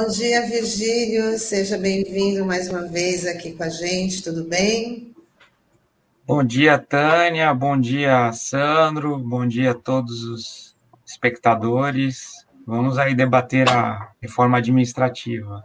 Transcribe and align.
Bom 0.00 0.08
dia, 0.08 0.40
Virgílio. 0.46 1.38
Seja 1.38 1.76
bem-vindo 1.76 2.42
mais 2.42 2.70
uma 2.70 2.88
vez 2.88 3.26
aqui 3.26 3.52
com 3.52 3.62
a 3.62 3.68
gente, 3.68 4.22
tudo 4.22 4.44
bem? 4.44 5.14
Bom 6.26 6.42
dia, 6.42 6.78
Tânia. 6.78 7.52
Bom 7.52 7.78
dia, 7.78 8.32
Sandro. 8.32 9.18
Bom 9.18 9.46
dia 9.46 9.72
a 9.72 9.74
todos 9.74 10.24
os 10.24 10.74
espectadores. 11.04 12.46
Vamos 12.66 12.96
aí 12.96 13.14
debater 13.14 13.68
a 13.68 14.10
reforma 14.22 14.56
administrativa. 14.56 15.62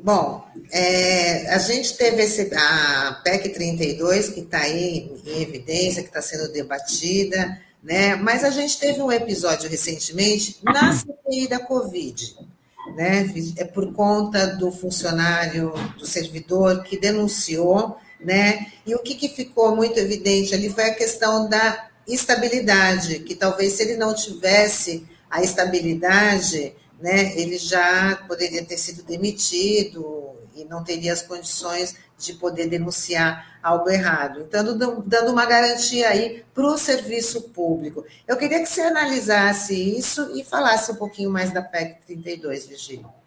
Bom, 0.00 0.46
é, 0.70 1.52
a 1.52 1.58
gente 1.58 1.96
teve 1.96 2.22
esse, 2.22 2.54
a 2.54 3.20
PEC 3.24 3.48
32, 3.48 4.28
que 4.28 4.40
está 4.42 4.58
aí 4.58 5.10
em 5.26 5.42
evidência, 5.42 6.04
que 6.04 6.08
está 6.08 6.22
sendo 6.22 6.52
debatida, 6.52 7.60
né? 7.82 8.14
mas 8.14 8.44
a 8.44 8.50
gente 8.50 8.78
teve 8.78 9.02
um 9.02 9.10
episódio 9.10 9.68
recentemente 9.68 10.60
na 10.62 10.92
CPI 10.92 11.48
da 11.48 11.58
Covid 11.58 12.48
né? 12.94 13.32
É 13.56 13.64
por 13.64 13.92
conta 13.92 14.46
do 14.46 14.70
funcionário, 14.70 15.72
do 15.98 16.06
servidor 16.06 16.82
que 16.82 16.98
denunciou, 16.98 17.96
né? 18.20 18.66
E 18.86 18.94
o 18.94 18.98
que, 18.98 19.14
que 19.14 19.28
ficou 19.28 19.74
muito 19.74 19.98
evidente 19.98 20.54
ali 20.54 20.70
foi 20.70 20.84
a 20.84 20.94
questão 20.94 21.48
da 21.48 21.88
estabilidade, 22.06 23.20
que 23.20 23.34
talvez 23.34 23.74
se 23.74 23.82
ele 23.82 23.96
não 23.96 24.14
tivesse 24.14 25.06
a 25.30 25.42
estabilidade, 25.42 26.74
né, 27.00 27.32
ele 27.40 27.56
já 27.56 28.16
poderia 28.28 28.64
ter 28.64 28.76
sido 28.76 29.02
demitido 29.02 30.39
e 30.54 30.64
não 30.64 30.82
teria 30.82 31.12
as 31.12 31.22
condições 31.22 31.96
de 32.18 32.34
poder 32.34 32.68
denunciar 32.68 33.58
algo 33.62 33.88
errado. 33.88 34.42
Então, 34.42 34.76
dando 35.04 35.32
uma 35.32 35.46
garantia 35.46 36.08
aí 36.08 36.44
para 36.54 36.66
o 36.66 36.78
serviço 36.78 37.50
público. 37.50 38.04
Eu 38.26 38.36
queria 38.36 38.60
que 38.60 38.66
você 38.66 38.82
analisasse 38.82 39.74
isso 39.98 40.30
e 40.34 40.44
falasse 40.44 40.92
um 40.92 40.96
pouquinho 40.96 41.30
mais 41.30 41.52
da 41.52 41.62
PEC 41.62 42.00
32, 42.06 42.66
Virgílio. 42.66 43.20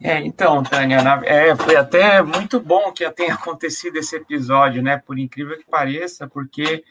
É, 0.00 0.18
então, 0.20 0.62
Tânia, 0.62 0.98
é, 1.24 1.56
foi 1.56 1.74
até 1.74 2.22
muito 2.22 2.60
bom 2.60 2.92
que 2.92 3.08
tenha 3.10 3.34
acontecido 3.34 3.96
esse 3.96 4.16
episódio, 4.16 4.82
né? 4.82 4.96
Por 4.96 5.18
incrível 5.18 5.58
que 5.58 5.66
pareça, 5.66 6.28
porque 6.28 6.84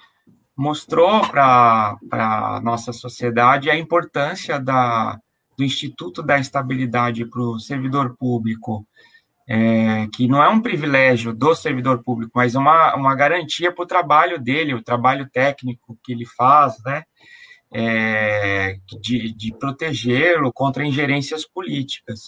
mostrou 0.55 1.21
para 1.27 1.97
a 2.11 2.59
nossa 2.61 2.91
sociedade 2.91 3.69
a 3.69 3.77
importância 3.77 4.59
da, 4.59 5.19
do 5.57 5.63
Instituto 5.63 6.21
da 6.21 6.39
Estabilidade 6.39 7.25
para 7.25 7.41
o 7.41 7.59
servidor 7.59 8.15
público 8.17 8.85
é, 9.49 10.07
que 10.13 10.27
não 10.27 10.43
é 10.43 10.49
um 10.49 10.61
privilégio 10.61 11.33
do 11.33 11.55
servidor 11.55 12.03
público, 12.03 12.33
mas 12.35 12.53
uma, 12.53 12.93
uma 12.95 13.15
garantia 13.15 13.71
para 13.71 13.83
o 13.83 13.87
trabalho 13.87 14.39
dele, 14.39 14.73
o 14.73 14.83
trabalho 14.83 15.29
técnico 15.31 15.97
que 16.03 16.11
ele 16.11 16.25
faz, 16.25 16.75
né? 16.83 17.03
É, 17.73 18.77
de, 19.01 19.33
de 19.33 19.53
protegê-lo 19.53 20.53
contra 20.53 20.85
ingerências 20.85 21.45
políticas. 21.45 22.27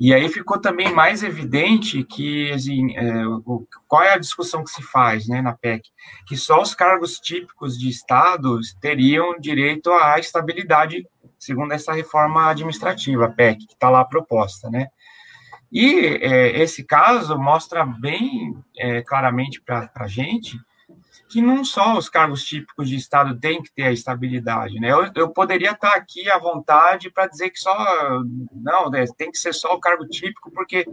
E 0.00 0.14
aí 0.14 0.28
ficou 0.28 0.58
também 0.58 0.92
mais 0.92 1.22
evidente 1.22 2.02
que 2.04 2.50
assim, 2.52 2.96
é, 2.96 3.26
o, 3.26 3.66
qual 3.86 4.02
é 4.02 4.14
a 4.14 4.18
discussão 4.18 4.64
que 4.64 4.70
se 4.70 4.82
faz 4.82 5.28
né, 5.28 5.42
na 5.42 5.52
PEC? 5.52 5.88
Que 6.26 6.36
só 6.36 6.60
os 6.60 6.74
cargos 6.74 7.18
típicos 7.18 7.78
de 7.78 7.88
estados 7.88 8.74
teriam 8.80 9.38
direito 9.38 9.90
à 9.92 10.18
estabilidade, 10.18 11.06
segundo 11.38 11.72
essa 11.72 11.92
reforma 11.92 12.48
administrativa, 12.48 13.30
PEC, 13.30 13.66
que 13.66 13.74
está 13.74 13.90
lá 13.90 14.04
proposta, 14.04 14.70
né? 14.70 14.88
E 15.70 16.00
é, 16.00 16.62
esse 16.62 16.84
caso 16.84 17.38
mostra 17.38 17.84
bem 17.84 18.54
é, 18.76 19.02
claramente 19.02 19.60
para 19.60 19.90
a 19.94 20.06
gente 20.06 20.58
que 21.32 21.40
não 21.40 21.64
só 21.64 21.96
os 21.96 22.10
cargos 22.10 22.44
típicos 22.44 22.90
de 22.90 22.96
Estado 22.96 23.40
têm 23.40 23.62
que 23.62 23.72
ter 23.72 23.84
a 23.84 23.92
estabilidade. 23.92 24.78
Né? 24.78 24.92
Eu, 24.92 25.10
eu 25.16 25.30
poderia 25.30 25.70
estar 25.70 25.94
aqui 25.94 26.30
à 26.30 26.38
vontade 26.38 27.10
para 27.10 27.26
dizer 27.26 27.48
que 27.48 27.58
só. 27.58 27.74
Não, 28.52 28.90
né, 28.90 29.06
tem 29.16 29.30
que 29.30 29.38
ser 29.38 29.54
só 29.54 29.72
o 29.74 29.80
cargo 29.80 30.06
típico, 30.06 30.50
porque 30.50 30.86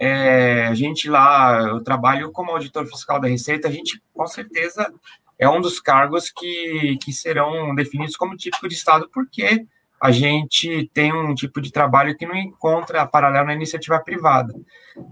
é, 0.00 0.66
a 0.66 0.74
gente 0.74 1.08
lá, 1.08 1.68
eu 1.68 1.84
trabalho 1.84 2.32
como 2.32 2.50
auditor 2.50 2.84
fiscal 2.86 3.20
da 3.20 3.28
Receita, 3.28 3.68
a 3.68 3.70
gente 3.70 4.02
com 4.12 4.26
certeza 4.26 4.92
é 5.38 5.48
um 5.48 5.60
dos 5.60 5.80
cargos 5.80 6.30
que, 6.30 6.98
que 7.00 7.12
serão 7.12 7.72
definidos 7.72 8.16
como 8.16 8.36
típico 8.36 8.68
de 8.68 8.74
Estado, 8.74 9.08
porque 9.12 9.64
a 10.02 10.10
gente 10.10 10.90
tem 10.92 11.12
um 11.12 11.32
tipo 11.32 11.60
de 11.60 11.70
trabalho 11.70 12.16
que 12.16 12.26
não 12.26 12.34
encontra 12.34 13.06
paralelo 13.06 13.46
na 13.46 13.54
iniciativa 13.54 14.00
privada. 14.00 14.52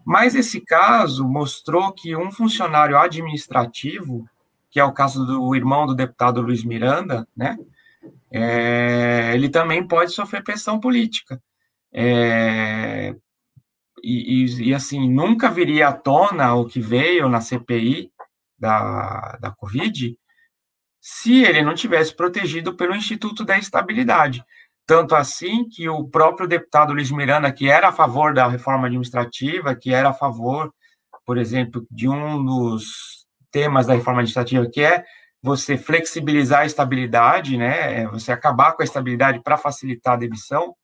Mas 0.04 0.34
esse 0.34 0.60
caso 0.60 1.24
mostrou 1.28 1.92
que 1.92 2.16
um 2.16 2.32
funcionário 2.32 2.98
administrativo, 2.98 4.28
que 4.74 4.80
é 4.80 4.84
o 4.84 4.92
caso 4.92 5.24
do 5.24 5.54
irmão 5.54 5.86
do 5.86 5.94
deputado 5.94 6.40
Luiz 6.40 6.64
Miranda, 6.64 7.28
né, 7.36 7.56
é, 8.28 9.30
ele 9.32 9.48
também 9.48 9.86
pode 9.86 10.10
sofrer 10.10 10.42
pressão 10.42 10.80
política. 10.80 11.40
É, 11.92 13.14
e, 14.02 14.44
e, 14.44 14.70
e, 14.70 14.74
assim, 14.74 15.08
nunca 15.08 15.48
viria 15.48 15.86
à 15.88 15.92
tona 15.92 16.54
o 16.54 16.66
que 16.66 16.80
veio 16.80 17.28
na 17.28 17.40
CPI 17.40 18.10
da, 18.58 19.38
da 19.40 19.52
Covid 19.52 20.18
se 21.00 21.44
ele 21.44 21.62
não 21.62 21.74
tivesse 21.74 22.12
protegido 22.12 22.74
pelo 22.74 22.96
Instituto 22.96 23.44
da 23.44 23.56
Estabilidade. 23.56 24.44
Tanto 24.84 25.14
assim 25.14 25.68
que 25.68 25.88
o 25.88 26.08
próprio 26.08 26.48
deputado 26.48 26.92
Luiz 26.92 27.12
Miranda, 27.12 27.52
que 27.52 27.70
era 27.70 27.88
a 27.88 27.92
favor 27.92 28.34
da 28.34 28.48
reforma 28.48 28.88
administrativa, 28.88 29.76
que 29.76 29.94
era 29.94 30.08
a 30.08 30.14
favor, 30.14 30.74
por 31.24 31.38
exemplo, 31.38 31.86
de 31.88 32.08
um 32.08 32.44
dos 32.44 33.23
temas 33.54 33.86
da 33.86 33.94
reforma 33.94 34.18
administrativa, 34.18 34.68
que 34.68 34.80
é 34.80 35.04
você 35.40 35.78
flexibilizar 35.78 36.62
a 36.62 36.66
estabilidade, 36.66 37.56
né? 37.56 38.02
É 38.02 38.08
você 38.08 38.32
acabar 38.32 38.72
com 38.72 38.82
a 38.82 38.84
estabilidade 38.84 39.40
para 39.44 39.56
facilitar 39.56 40.14
a 40.14 40.16
demissão. 40.16 40.74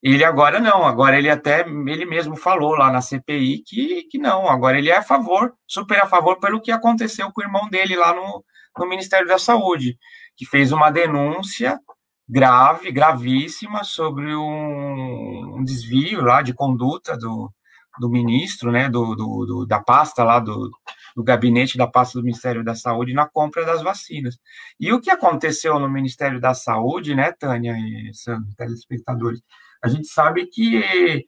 Ele 0.00 0.22
agora 0.22 0.60
não, 0.60 0.86
agora 0.86 1.18
ele 1.18 1.28
até 1.28 1.62
ele 1.62 2.04
mesmo 2.04 2.36
falou 2.36 2.76
lá 2.76 2.92
na 2.92 3.00
CPI 3.00 3.64
que, 3.66 4.02
que 4.04 4.18
não, 4.18 4.48
agora 4.48 4.78
ele 4.78 4.90
é 4.90 4.98
a 4.98 5.02
favor, 5.02 5.52
super 5.66 5.98
a 5.98 6.06
favor 6.06 6.38
pelo 6.38 6.60
que 6.60 6.70
aconteceu 6.70 7.32
com 7.32 7.40
o 7.40 7.44
irmão 7.44 7.68
dele 7.68 7.96
lá 7.96 8.14
no, 8.14 8.44
no 8.78 8.88
Ministério 8.88 9.26
da 9.26 9.38
Saúde, 9.38 9.98
que 10.36 10.46
fez 10.46 10.70
uma 10.70 10.90
denúncia 10.90 11.80
grave, 12.28 12.92
gravíssima, 12.92 13.82
sobre 13.82 14.36
um, 14.36 15.56
um 15.58 15.64
desvio 15.64 16.22
lá 16.22 16.42
de 16.42 16.54
conduta 16.54 17.16
do, 17.16 17.50
do 17.98 18.08
ministro, 18.08 18.70
né, 18.70 18.88
do, 18.88 19.14
do, 19.16 19.46
do, 19.46 19.66
da 19.66 19.80
pasta 19.80 20.22
lá 20.22 20.38
do, 20.38 20.70
do 21.14 21.22
gabinete 21.22 21.78
da 21.78 21.86
pasta 21.86 22.18
do 22.18 22.24
Ministério 22.24 22.64
da 22.64 22.74
Saúde 22.74 23.12
na 23.12 23.28
compra 23.28 23.64
das 23.64 23.82
vacinas. 23.82 24.38
E 24.78 24.92
o 24.92 25.00
que 25.00 25.10
aconteceu 25.10 25.78
no 25.78 25.88
Ministério 25.88 26.40
da 26.40 26.54
Saúde, 26.54 27.14
né, 27.14 27.32
Tânia 27.32 27.74
e 27.78 28.12
Sandro, 28.14 28.54
telespectadores, 28.56 29.40
a 29.82 29.88
gente 29.88 30.08
sabe 30.08 30.46
que 30.46 31.26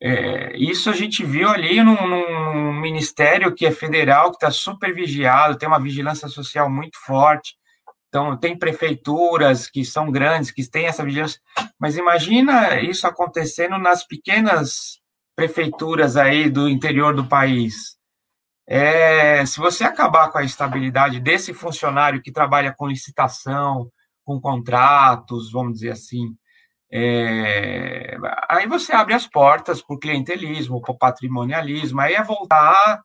é, 0.00 0.56
isso 0.56 0.90
a 0.90 0.92
gente 0.92 1.24
viu 1.24 1.48
ali 1.48 1.82
num, 1.82 2.06
num 2.06 2.72
ministério 2.80 3.54
que 3.54 3.66
é 3.66 3.70
federal, 3.70 4.30
que 4.30 4.36
está 4.36 4.50
super 4.50 4.94
vigiado, 4.94 5.56
tem 5.56 5.68
uma 5.68 5.80
vigilância 5.80 6.28
social 6.28 6.70
muito 6.70 6.98
forte, 6.98 7.56
então, 8.08 8.36
tem 8.36 8.58
prefeituras 8.58 9.68
que 9.68 9.84
são 9.84 10.10
grandes, 10.10 10.50
que 10.50 10.66
têm 10.68 10.86
essa 10.86 11.04
vigilância, 11.04 11.40
mas 11.78 11.98
imagina 11.98 12.80
isso 12.80 13.06
acontecendo 13.06 13.76
nas 13.78 14.06
pequenas 14.06 15.00
prefeituras 15.34 16.16
aí 16.16 16.48
do 16.48 16.66
interior 16.66 17.14
do 17.14 17.26
país. 17.26 17.95
É, 18.66 19.46
se 19.46 19.58
você 19.58 19.84
acabar 19.84 20.30
com 20.30 20.38
a 20.38 20.44
estabilidade 20.44 21.20
desse 21.20 21.54
funcionário 21.54 22.20
que 22.22 22.32
trabalha 22.32 22.74
com 22.76 22.88
licitação, 22.88 23.90
com 24.24 24.40
contratos, 24.40 25.52
vamos 25.52 25.74
dizer 25.74 25.92
assim, 25.92 26.34
é, 26.90 28.16
aí 28.48 28.66
você 28.66 28.92
abre 28.92 29.14
as 29.14 29.26
portas 29.26 29.82
para 29.82 29.94
o 29.94 29.98
clientelismo, 29.98 30.80
para 30.80 30.92
o 30.92 30.98
patrimonialismo, 30.98 32.00
aí 32.00 32.14
é 32.14 32.22
voltar 32.22 33.02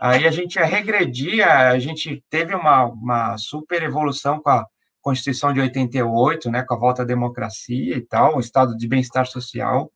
Aí 0.00 0.28
a 0.28 0.30
gente 0.30 0.56
ia 0.56 0.64
regredir, 0.64 1.46
a 1.46 1.76
gente 1.78 2.22
teve 2.30 2.54
uma, 2.54 2.84
uma 2.84 3.36
super 3.36 3.82
evolução 3.82 4.40
com 4.40 4.50
a 4.50 4.64
Constituição 5.00 5.52
de 5.52 5.60
88, 5.60 6.50
né, 6.50 6.62
com 6.62 6.74
a 6.74 6.78
volta 6.78 7.02
à 7.02 7.04
democracia 7.04 7.96
e 7.96 8.00
tal, 8.00 8.36
o 8.36 8.40
estado 8.40 8.76
de 8.76 8.86
bem-estar 8.86 9.26
social. 9.26 9.90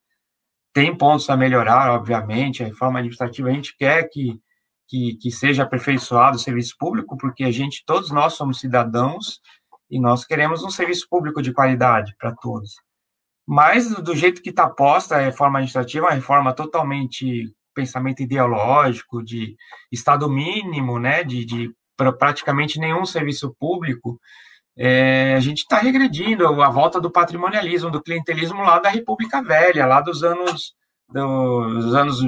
Tem 0.72 0.96
pontos 0.96 1.31
a 1.31 1.37
melhorar, 1.37 1.93
obviamente, 1.93 2.62
a 2.62 2.66
reforma 2.66 2.98
administrativa, 2.98 3.48
a 3.48 3.52
gente 3.52 3.76
quer 3.76 4.08
que, 4.08 4.40
que, 4.93 5.15
que 5.15 5.31
seja 5.31 5.62
aperfeiçoado 5.62 6.37
o 6.37 6.39
serviço 6.39 6.77
público, 6.79 7.17
porque 7.17 7.44
a 7.44 7.50
gente, 7.50 7.83
todos 7.87 8.11
nós 8.11 8.35
somos 8.35 8.61
cidadãos 8.61 9.41
e 9.91 9.99
nós 9.99 10.27
queremos 10.27 10.62
um 10.62 10.71
serviço 10.71 11.06
público 11.09 11.41
de 11.41 11.50
qualidade 11.50 12.15
para 12.19 12.35
todos. 12.35 12.75
Mas, 13.47 13.89
do 13.89 14.15
jeito 14.15 14.43
que 14.43 14.50
está 14.50 14.69
posta 14.69 15.17
a 15.17 15.21
reforma 15.21 15.59
administrativa, 15.59 16.09
uma 16.09 16.12
reforma 16.12 16.53
totalmente 16.53 17.50
pensamento 17.75 18.23
ideológico, 18.23 19.25
de 19.25 19.56
Estado 19.91 20.29
mínimo, 20.29 20.99
né, 20.99 21.25
de, 21.25 21.47
de 21.47 21.75
praticamente 21.97 22.79
nenhum 22.79 23.06
serviço 23.06 23.56
público, 23.59 24.21
é, 24.77 25.35
a 25.35 25.41
gente 25.41 25.61
está 25.61 25.79
regredindo 25.79 26.47
a 26.62 26.69
volta 26.69 27.00
do 27.00 27.11
patrimonialismo, 27.11 27.91
do 27.91 28.03
clientelismo 28.03 28.62
lá 28.62 28.79
da 28.79 28.91
República 28.91 29.43
Velha, 29.43 29.87
lá 29.87 30.03
dos 30.03 30.23
anos 30.23 30.75
dos 31.12 31.94
anos 31.94 32.21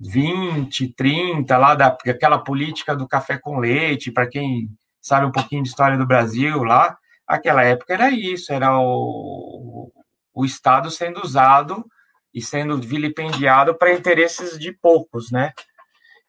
20, 0.00 0.88
30, 0.94 1.56
lá 1.56 1.74
daquela 1.74 2.38
política 2.38 2.96
do 2.96 3.08
café 3.08 3.38
com 3.38 3.58
leite, 3.58 4.10
para 4.10 4.26
quem 4.26 4.68
sabe 5.00 5.26
um 5.26 5.32
pouquinho 5.32 5.62
de 5.62 5.68
história 5.68 5.96
do 5.96 6.06
Brasil 6.06 6.62
lá, 6.64 6.96
aquela 7.26 7.62
época 7.62 7.94
era 7.94 8.10
isso, 8.10 8.52
era 8.52 8.78
o, 8.78 9.90
o 10.34 10.44
Estado 10.44 10.90
sendo 10.90 11.22
usado 11.22 11.84
e 12.32 12.42
sendo 12.42 12.76
vilipendiado 12.78 13.74
para 13.74 13.92
interesses 13.92 14.58
de 14.58 14.72
poucos, 14.72 15.30
né? 15.30 15.52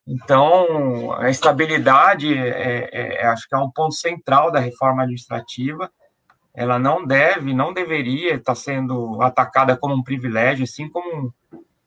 Então, 0.07 1.13
a 1.13 1.29
estabilidade, 1.31 2.31
é, 2.37 2.89
é, 2.91 3.21
é, 3.21 3.27
acho 3.27 3.47
que 3.49 3.55
é 3.55 3.57
um 3.57 3.71
ponto 3.71 3.95
central 3.95 4.51
da 4.51 4.59
reforma 4.59 5.01
administrativa. 5.01 5.91
Ela 6.53 6.77
não 6.77 7.05
deve, 7.05 7.53
não 7.55 7.73
deveria 7.73 8.35
estar 8.35 8.53
sendo 8.53 9.19
atacada 9.23 9.75
como 9.75 9.95
um 9.95 10.03
privilégio, 10.03 10.63
assim 10.63 10.87
como 10.87 11.33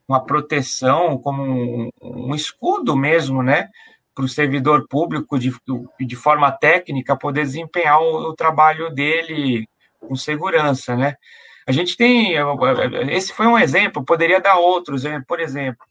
uma 0.09 0.25
proteção, 0.25 1.19
como 1.19 1.43
um, 1.43 1.91
um 2.03 2.35
escudo 2.35 2.97
mesmo, 2.97 3.43
né? 3.43 3.69
Para 4.15 4.25
o 4.25 4.29
servidor 4.29 4.89
público, 4.89 5.39
de, 5.39 5.53
de 6.01 6.17
forma 6.17 6.51
técnica, 6.51 7.17
poder 7.17 7.43
desempenhar 7.43 8.01
o, 8.01 8.31
o 8.31 8.35
trabalho 8.35 8.91
dele 8.91 9.69
com 10.01 10.17
segurança, 10.17 10.97
né? 10.97 11.15
A 11.67 11.73
gente 11.73 11.99
tem, 11.99 12.33
esse 13.11 13.33
foi 13.35 13.47
um 13.47 13.59
exemplo, 13.59 14.03
poderia 14.03 14.41
dar 14.41 14.57
outros, 14.57 15.05
né? 15.05 15.23
por 15.29 15.39
exemplo, 15.39 15.85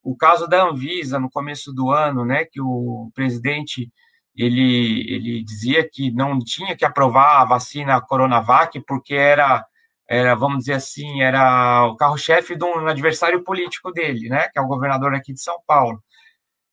o 0.00 0.14
caso 0.16 0.46
da 0.46 0.62
Anvisa 0.62 1.18
no 1.18 1.28
começo 1.28 1.72
do 1.72 1.90
ano, 1.90 2.24
né, 2.24 2.44
que 2.44 2.60
o 2.60 3.10
presidente 3.14 3.90
ele, 4.36 5.04
ele 5.12 5.42
dizia 5.42 5.88
que 5.88 6.12
não 6.12 6.38
tinha 6.38 6.76
que 6.76 6.84
aprovar 6.84 7.40
a 7.40 7.44
vacina 7.44 8.00
Coronavac 8.00 8.78
porque 8.86 9.14
era, 9.14 9.64
era 10.08 10.34
vamos 10.34 10.58
dizer 10.60 10.74
assim, 10.74 11.22
era 11.22 11.86
o 11.86 11.96
carro-chefe 11.96 12.56
de 12.56 12.64
um 12.64 12.86
adversário 12.86 13.42
político 13.42 13.90
dele, 13.92 14.28
né, 14.28 14.48
que 14.52 14.58
é 14.58 14.62
o 14.62 14.66
governador 14.66 15.14
aqui 15.14 15.32
de 15.32 15.40
São 15.40 15.56
Paulo. 15.66 16.02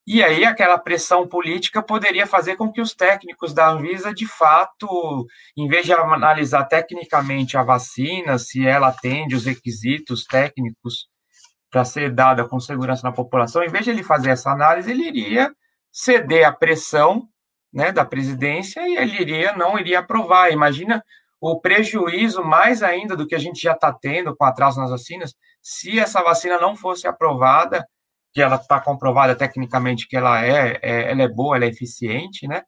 E 0.06 0.24
aí 0.24 0.44
aquela 0.44 0.78
pressão 0.80 1.28
política 1.28 1.82
poderia 1.82 2.26
fazer 2.26 2.56
com 2.56 2.72
que 2.72 2.82
os 2.82 2.94
técnicos 2.94 3.54
da 3.54 3.70
Anvisa, 3.70 4.14
de 4.14 4.28
fato, 4.28 5.26
em 5.56 5.68
vez 5.68 5.86
de 5.86 5.94
analisar 5.94 6.66
tecnicamente 6.66 7.56
a 7.56 7.64
vacina, 7.64 8.38
se 8.40 8.66
ela 8.68 8.88
atende 8.90 9.36
os 9.36 9.46
requisitos 9.46 10.26
técnicos 10.26 11.08
para 11.70 11.86
ser 11.86 12.12
dada 12.14 12.46
com 12.46 12.60
segurança 12.60 13.04
na 13.04 13.14
população, 13.14 13.64
em 13.64 13.70
vez 13.70 13.86
de 13.86 13.92
ele 13.92 14.04
fazer 14.04 14.32
essa 14.32 14.52
análise, 14.52 14.92
ele 14.92 15.08
iria 15.08 15.52
ceder 15.92 16.48
à 16.48 16.52
pressão 16.52 17.28
né, 17.72 17.92
da 17.92 18.04
presidência 18.04 18.86
e 18.88 18.98
ele 18.98 19.22
iria 19.22 19.54
não 19.54 19.78
iria 19.80 20.00
aprovar. 20.00 20.52
Imagina 20.52 21.02
o 21.42 21.60
prejuízo 21.60 22.44
mais 22.44 22.84
ainda 22.84 23.18
do 23.18 23.26
que 23.26 23.34
a 23.34 23.40
gente 23.40 23.60
já 23.60 23.72
está 23.74 23.92
tendo 23.92 24.36
com 24.36 24.46
atraso 24.46 24.80
nas 24.80 24.92
vacinas, 24.92 25.34
se 25.60 26.00
essa 26.00 26.22
vacina 26.22 26.60
não 26.60 26.76
fosse 26.76 27.08
aprovada, 27.08 27.84
que 28.32 28.40
ela 28.40 28.58
está 28.58 28.80
comprovada 28.80 29.36
tecnicamente 29.36 30.08
que 30.08 30.16
ela 30.16 30.46
é, 30.46 30.80
é, 30.84 31.12
ela 31.12 31.24
é 31.24 31.28
boa, 31.28 31.56
ela 31.56 31.66
é 31.66 31.70
eficiente, 31.70 32.48
né? 32.48 32.62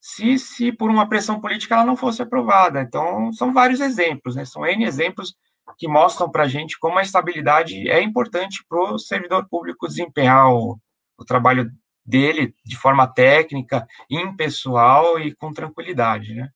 Se, 0.00 0.36
se 0.36 0.72
por 0.72 0.90
uma 0.90 1.08
pressão 1.08 1.40
política 1.40 1.76
ela 1.76 1.84
não 1.84 1.96
fosse 1.96 2.20
aprovada. 2.20 2.82
Então, 2.82 3.32
são 3.32 3.52
vários 3.52 3.80
exemplos, 3.80 4.34
né? 4.34 4.44
São 4.44 4.66
N 4.66 4.84
exemplos 4.84 5.36
que 5.78 5.86
mostram 5.86 6.28
para 6.28 6.42
a 6.42 6.48
gente 6.48 6.78
como 6.80 6.98
a 6.98 7.02
estabilidade 7.02 7.88
é 7.88 8.02
importante 8.02 8.64
para 8.68 8.94
o 8.94 8.98
servidor 8.98 9.48
público 9.48 9.86
desempenhar 9.86 10.52
o, 10.52 10.76
o 11.16 11.24
trabalho 11.24 11.70
dele 12.04 12.52
de 12.64 12.76
forma 12.76 13.06
técnica, 13.06 13.86
impessoal 14.10 15.20
e 15.20 15.32
com 15.36 15.52
tranquilidade, 15.52 16.34
né? 16.34 16.50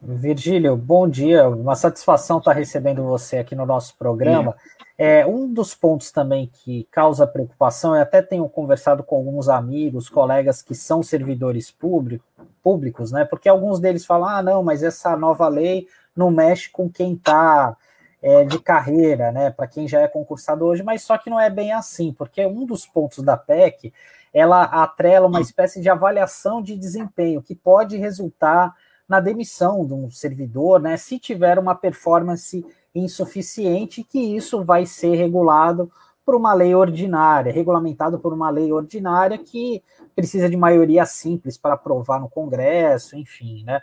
Virgílio, 0.00 0.76
bom 0.76 1.08
dia. 1.08 1.48
Uma 1.48 1.74
satisfação 1.74 2.38
estar 2.38 2.52
recebendo 2.52 3.02
você 3.02 3.38
aqui 3.38 3.54
no 3.54 3.66
nosso 3.66 3.96
programa. 3.96 4.56
É, 4.96 5.26
um 5.26 5.52
dos 5.52 5.74
pontos 5.74 6.10
também 6.10 6.50
que 6.52 6.86
causa 6.90 7.26
preocupação, 7.26 7.94
eu 7.94 8.02
até 8.02 8.22
tenho 8.22 8.48
conversado 8.48 9.02
com 9.02 9.16
alguns 9.16 9.48
amigos, 9.48 10.08
colegas 10.08 10.62
que 10.62 10.74
são 10.74 11.02
servidores 11.02 11.70
público, 11.70 12.24
públicos, 12.62 13.12
né? 13.12 13.24
Porque 13.24 13.48
alguns 13.48 13.80
deles 13.80 14.06
falam: 14.06 14.28
ah, 14.28 14.42
não, 14.42 14.62
mas 14.62 14.82
essa 14.82 15.16
nova 15.16 15.48
lei 15.48 15.86
não 16.16 16.30
mexe 16.30 16.68
com 16.70 16.88
quem 16.88 17.14
está 17.14 17.76
é, 18.22 18.44
de 18.44 18.58
carreira, 18.58 19.30
né, 19.30 19.50
para 19.50 19.66
quem 19.66 19.86
já 19.86 20.00
é 20.00 20.08
concursado 20.08 20.64
hoje, 20.64 20.82
mas 20.82 21.02
só 21.02 21.16
que 21.16 21.30
não 21.30 21.38
é 21.38 21.48
bem 21.48 21.72
assim, 21.72 22.12
porque 22.12 22.44
um 22.44 22.66
dos 22.66 22.84
pontos 22.84 23.22
da 23.22 23.36
PEC 23.36 23.92
ela 24.34 24.64
atrela 24.64 25.28
uma 25.28 25.40
espécie 25.40 25.80
de 25.80 25.88
avaliação 25.88 26.60
de 26.60 26.76
desempenho 26.76 27.40
que 27.40 27.54
pode 27.54 27.96
resultar 27.96 28.74
na 29.08 29.20
demissão 29.20 29.86
de 29.86 29.94
um 29.94 30.10
servidor, 30.10 30.80
né, 30.80 30.96
se 30.96 31.18
tiver 31.18 31.58
uma 31.58 31.74
performance 31.74 32.64
insuficiente, 32.94 34.04
que 34.04 34.18
isso 34.18 34.64
vai 34.64 34.84
ser 34.84 35.14
regulado 35.14 35.90
por 36.24 36.34
uma 36.34 36.52
lei 36.52 36.74
ordinária, 36.74 37.50
regulamentado 37.50 38.18
por 38.18 38.34
uma 38.34 38.50
lei 38.50 38.70
ordinária 38.70 39.38
que 39.38 39.82
precisa 40.14 40.48
de 40.48 40.58
maioria 40.58 41.06
simples 41.06 41.56
para 41.56 41.72
aprovar 41.74 42.20
no 42.20 42.28
Congresso, 42.28 43.16
enfim, 43.16 43.64
né? 43.64 43.80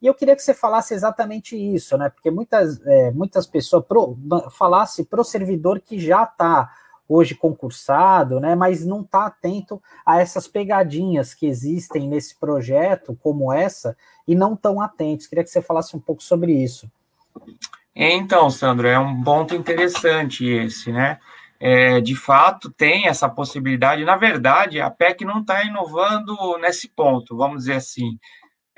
E 0.00 0.06
eu 0.06 0.14
queria 0.14 0.36
que 0.36 0.42
você 0.42 0.54
falasse 0.54 0.94
exatamente 0.94 1.56
isso, 1.56 1.98
né? 1.98 2.08
Porque 2.08 2.30
muitas, 2.30 2.80
é, 2.86 3.10
muitas 3.10 3.48
pessoas 3.48 3.84
pro, 3.84 4.16
falasse 4.56 5.04
para 5.04 5.20
o 5.20 5.24
servidor 5.24 5.80
que 5.80 5.98
já 5.98 6.22
está 6.22 6.70
hoje 7.08 7.34
concursado, 7.34 8.38
né? 8.38 8.54
Mas 8.54 8.84
não 8.84 9.00
está 9.00 9.26
atento 9.26 9.82
a 10.04 10.20
essas 10.20 10.46
pegadinhas 10.46 11.34
que 11.34 11.46
existem 11.46 12.08
nesse 12.08 12.38
projeto, 12.38 13.18
como 13.22 13.52
essa, 13.52 13.96
e 14.26 14.34
não 14.34 14.54
tão 14.54 14.80
atentos. 14.80 15.26
Queria 15.26 15.44
que 15.44 15.50
você 15.50 15.62
falasse 15.62 15.96
um 15.96 16.00
pouco 16.00 16.22
sobre 16.22 16.52
isso. 16.52 16.90
Então, 17.94 18.50
Sandro, 18.50 18.86
é 18.86 18.98
um 18.98 19.22
ponto 19.22 19.54
interessante 19.54 20.46
esse, 20.46 20.92
né? 20.92 21.18
É, 21.60 22.00
de 22.00 22.14
fato, 22.14 22.70
tem 22.70 23.08
essa 23.08 23.28
possibilidade. 23.28 24.04
Na 24.04 24.16
verdade, 24.16 24.80
a 24.80 24.90
PEC 24.90 25.24
não 25.24 25.40
está 25.40 25.64
inovando 25.64 26.36
nesse 26.60 26.88
ponto, 26.88 27.36
vamos 27.36 27.64
dizer 27.64 27.74
assim 27.74 28.16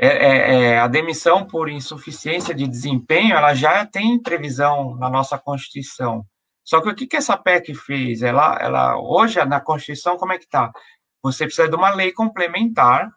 é, 0.03 0.07
é, 0.07 0.55
é, 0.55 0.79
a 0.79 0.89
demissão 0.89 1.45
por 1.45 1.69
insuficiência 1.69 2.55
de 2.55 2.67
desempenho, 2.67 3.37
ela 3.37 3.53
já 3.53 3.85
tem 3.85 4.19
previsão 4.19 4.97
na 4.97 5.11
nossa 5.11 5.37
Constituição. 5.37 6.25
Só 6.65 6.81
que 6.81 6.89
o 6.89 6.95
que, 6.95 7.07
que 7.07 7.17
essa 7.17 7.37
PEC 7.37 7.75
fez? 7.75 8.23
Ela, 8.23 8.59
ela, 8.61 8.97
hoje, 9.01 9.43
na 9.45 9.61
Constituição, 9.61 10.17
como 10.17 10.33
é 10.33 10.39
que 10.39 10.45
está? 10.45 10.71
Você 11.23 11.45
precisa 11.45 11.69
de 11.69 11.77
uma 11.77 11.91
lei 11.95 12.13
complementar 12.13 13.11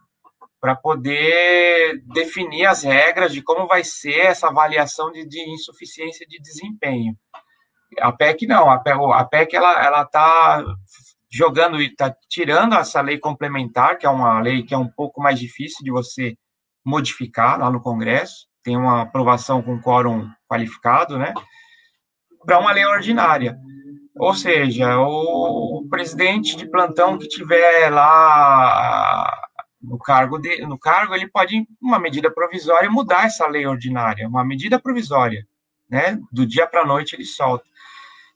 para 0.60 0.76
poder 0.76 2.02
definir 2.14 2.66
as 2.66 2.84
regras 2.84 3.34
de 3.34 3.42
como 3.42 3.68
vai 3.68 3.84
ser 3.84 4.20
essa 4.20 4.48
avaliação 4.48 5.12
de, 5.12 5.26
de 5.26 5.42
insuficiência 5.50 6.26
de 6.26 6.40
desempenho. 6.40 7.18
A 8.00 8.12
PEC 8.12 8.48
não, 8.48 8.72
a 8.72 8.80
PEC, 8.80 8.98
a 9.14 9.26
PEC 9.26 9.56
ela 9.56 10.02
está 10.04 10.64
jogando, 11.30 11.82
está 11.82 12.16
tirando 12.30 12.76
essa 12.76 13.02
lei 13.02 13.18
complementar, 13.18 13.98
que 13.98 14.06
é 14.06 14.10
uma 14.10 14.40
lei 14.40 14.64
que 14.64 14.74
é 14.74 14.78
um 14.78 14.88
pouco 14.88 15.22
mais 15.22 15.40
difícil 15.40 15.84
de 15.84 15.92
você 15.92 16.38
modificar 16.86 17.60
lá 17.60 17.70
no 17.70 17.82
Congresso, 17.82 18.48
tem 18.64 18.78
uma 18.78 19.02
aprovação 19.02 19.62
com 19.62 19.82
quórum 19.82 20.30
qualificado, 20.48 21.18
né? 21.18 21.34
Para 22.46 22.60
uma 22.60 22.72
lei 22.72 22.86
ordinária. 22.86 23.58
Ou 24.16 24.34
seja, 24.34 25.00
o, 25.00 25.86
presidente 25.90 26.56
de 26.56 26.68
plantão 26.68 27.18
que 27.18 27.28
tiver 27.28 27.90
lá 27.90 29.32
no 29.82 29.98
cargo, 29.98 30.40
de, 30.40 30.62
no 30.66 30.78
cargo, 30.78 31.14
ele 31.14 31.28
pode, 31.28 31.68
uma 31.82 32.00
medida 32.00 32.32
provisória, 32.32 32.90
mudar 32.90 33.26
essa 33.26 33.46
lei 33.48 33.68
ordinária, 33.68 34.28
uma 34.28 34.46
medida 34.46 34.80
provisória, 34.80 35.46
né? 35.90 36.20
Do 36.32 36.46
dia 36.46 36.66
para 36.66 36.82
a 36.82 36.86
noite 36.86 37.16
ele 37.16 37.26
solta. 37.26 37.66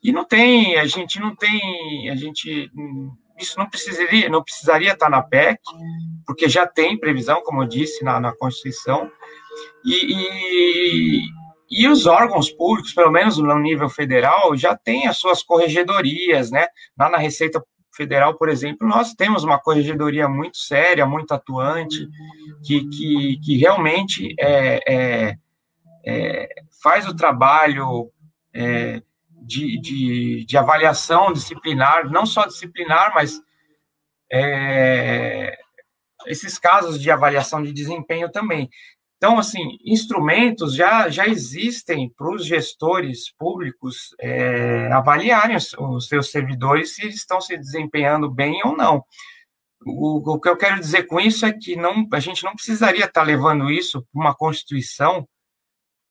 E 0.04 0.12
não 0.12 0.24
tem, 0.24 0.78
a 0.78 0.86
gente 0.86 1.20
não 1.20 1.36
tem, 1.36 2.10
a 2.10 2.16
gente 2.16 2.72
isso 3.40 3.58
não 3.58 3.70
precisaria, 3.70 4.30
não 4.30 4.44
precisaria 4.44 4.94
estar 4.94 5.10
na 5.10 5.22
PEC, 5.22 5.60
porque 6.26 6.50
já 6.50 6.66
tem 6.66 7.00
previsão, 7.00 7.42
como 7.44 7.64
eu 7.64 7.68
disse, 7.68 8.04
na, 8.04 8.20
na 8.20 8.36
Constituição, 8.36 9.12
e, 9.86 10.14
e, 10.14 11.22
e, 11.70 11.88
os 11.88 12.06
órgãos 12.06 12.50
públicos, 12.50 12.94
pelo 12.94 13.12
menos 13.12 13.38
no 13.38 13.60
nível 13.60 13.90
federal, 13.90 14.56
já 14.56 14.76
têm 14.76 15.08
as 15.08 15.18
suas 15.18 15.44
corregedorias, 15.44 16.52
né? 16.52 16.68
Lá 16.98 17.10
na 17.10 17.18
Receita 17.18 17.64
Federal, 17.94 18.36
por 18.36 18.48
exemplo, 18.48 18.88
nós 18.88 19.14
temos 19.14 19.44
uma 19.44 19.60
corregedoria 19.60 20.30
muito 20.30 20.58
séria, 20.58 21.06
muito 21.06 21.34
atuante, 21.34 22.08
que, 22.64 22.88
que, 22.90 23.40
que 23.44 23.58
realmente 23.58 24.36
é, 24.40 24.80
é, 24.88 25.38
é, 26.06 26.50
faz 26.82 27.08
o 27.08 27.16
trabalho 27.16 28.12
é, 28.54 29.02
de, 29.42 29.80
de, 29.82 30.46
de 30.46 30.58
avaliação 30.58 31.34
disciplinar, 31.34 32.10
não 32.10 32.26
só 32.26 32.46
disciplinar, 32.46 33.14
mas 33.16 33.42
é, 34.32 35.58
esses 36.28 36.60
casos 36.60 37.00
de 37.02 37.10
avaliação 37.10 37.64
de 37.64 37.72
desempenho 37.72 38.32
também. 38.32 38.70
Então, 39.18 39.40
assim, 39.40 39.78
instrumentos 39.84 40.76
já, 40.76 41.10
já 41.10 41.28
existem 41.28 42.10
para 42.16 42.30
os 42.30 42.46
gestores 42.46 43.34
públicos 43.36 44.16
é, 44.20 44.92
avaliarem 44.92 45.56
os, 45.56 45.74
os, 45.74 46.08
seus 46.08 46.30
servidores 46.30 46.96
se 46.96 47.08
estão 47.08 47.42
se 47.42 47.58
desempenhando 47.58 48.30
bem 48.30 48.62
ou 48.64 48.78
não. 48.78 49.04
O, 49.86 50.34
o, 50.34 50.40
que 50.40 50.50
eu 50.50 50.58
quero 50.58 50.80
dizer 50.80 51.04
com 51.08 51.20
isso 51.20 51.46
é 51.46 51.54
que 51.54 51.76
não, 51.76 52.08
a 52.14 52.20
gente 52.20 52.44
não 52.44 52.54
precisaria 52.54 53.06
estar 53.06 53.24
levando 53.24 53.72
isso 53.72 54.06
para 54.12 54.22
uma 54.22 54.36
Constituição, 54.36 55.28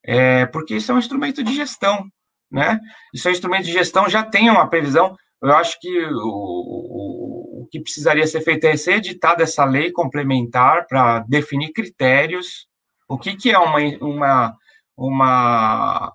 é, 0.05 0.47
porque 0.47 0.77
isso 0.77 0.91
é 0.91 0.95
um 0.95 0.99
instrumento 0.99 1.43
de 1.45 1.55
gestão 1.55 2.09
né? 2.51 2.81
E 3.15 3.19
seu 3.19 3.31
instrumento 3.33 3.65
de 3.65 3.73
gestão 3.73 4.09
já 4.09 4.23
tem 4.23 4.51
uma 4.51 4.69
previsão. 4.69 5.17
Eu 5.43 5.53
acho 5.55 5.79
que 5.81 6.07
o, 6.07 7.63
o 7.63 7.69
que 7.71 7.81
precisaria 7.81 8.27
ser 8.27 8.41
feito 8.41 8.65
é 8.65 8.77
ser 8.77 8.95
editada 8.95 9.43
essa 9.43 9.65
lei 9.65 9.93
complementar 9.93 10.87
para 10.87 11.21
definir 11.21 11.73
critérios. 11.73 12.67
O 13.09 13.19
que, 13.19 13.37
que 13.37 13.51
é 13.51 13.59
uma, 13.59 13.79
uma, 14.01 14.57
uma, 14.97 16.13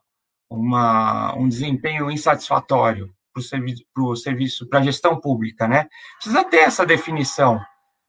uma, 0.50 1.36
um 1.36 1.48
desempenho 1.48 2.12
insatisfatório 2.12 3.13
para 3.33 4.03
o 4.03 4.15
serviço, 4.15 4.67
para 4.67 4.79
a 4.79 4.83
gestão 4.83 5.19
pública, 5.19 5.67
né? 5.67 5.88
Precisa 6.15 6.43
ter 6.43 6.57
essa 6.57 6.86
definição. 6.86 7.60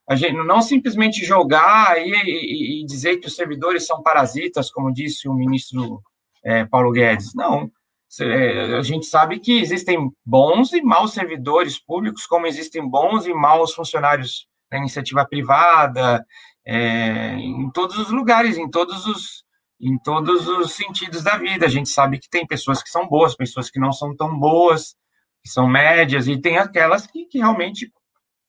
A 0.09 0.15
gente 0.15 0.33
não 0.33 0.61
simplesmente 0.61 1.23
jogar 1.25 1.97
e, 1.97 2.11
e, 2.11 2.81
e 2.81 2.85
dizer 2.85 3.17
que 3.17 3.27
os 3.27 3.35
servidores 3.35 3.87
são 3.87 4.03
parasitas, 4.03 4.69
como 4.69 4.93
disse 4.93 5.29
o 5.29 5.33
ministro 5.33 6.01
é, 6.43 6.65
Paulo 6.65 6.91
Guedes. 6.91 7.33
Não. 7.33 7.71
É, 8.19 8.75
a 8.77 8.81
gente 8.81 9.05
sabe 9.05 9.39
que 9.39 9.59
existem 9.59 10.11
bons 10.25 10.73
e 10.73 10.81
maus 10.81 11.13
servidores 11.13 11.79
públicos, 11.79 12.27
como 12.27 12.45
existem 12.45 12.87
bons 12.87 13.25
e 13.25 13.33
maus 13.33 13.73
funcionários 13.73 14.45
da 14.69 14.77
iniciativa 14.77 15.25
privada, 15.25 16.23
é, 16.65 17.35
em 17.35 17.69
todos 17.71 17.97
os 17.97 18.09
lugares, 18.09 18.57
em 18.57 18.69
todos 18.69 19.05
os, 19.05 19.43
em 19.79 19.97
todos 19.99 20.47
os 20.47 20.73
sentidos 20.73 21.23
da 21.23 21.37
vida. 21.37 21.65
A 21.65 21.69
gente 21.69 21.89
sabe 21.89 22.19
que 22.19 22.29
tem 22.29 22.45
pessoas 22.45 22.81
que 22.81 22.89
são 22.89 23.07
boas, 23.07 23.35
pessoas 23.35 23.69
que 23.69 23.79
não 23.79 23.91
são 23.91 24.15
tão 24.15 24.37
boas, 24.37 24.95
que 25.43 25.49
são 25.49 25.67
médias, 25.67 26.27
e 26.27 26.39
tem 26.39 26.57
aquelas 26.57 27.05
que, 27.05 27.25
que 27.25 27.39
realmente 27.39 27.91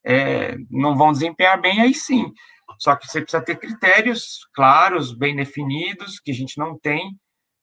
é, 0.04 0.56
não 0.71 0.97
vão 0.97 1.12
desempenhar 1.12 1.61
bem, 1.61 1.80
aí 1.80 1.94
sim. 1.94 2.30
Só 2.78 2.97
que 2.97 3.06
você 3.06 3.21
precisa 3.21 3.44
ter 3.44 3.56
critérios 3.56 4.47
claros, 4.54 5.16
bem 5.16 5.35
definidos, 5.35 6.21
que 6.21 6.30
a 6.30 6.35
gente 6.35 6.59
não 6.59 6.78
tem, 6.78 7.16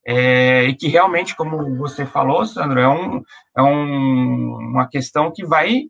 é, 0.05 0.63
e 0.63 0.75
que 0.75 0.87
realmente, 0.87 1.35
como 1.35 1.77
você 1.77 2.05
falou, 2.05 2.45
Sandro, 2.45 2.79
é, 2.79 2.87
um, 2.87 3.21
é 3.55 3.61
um, 3.61 4.55
uma 4.71 4.87
questão 4.87 5.31
que 5.31 5.45
vai 5.45 5.83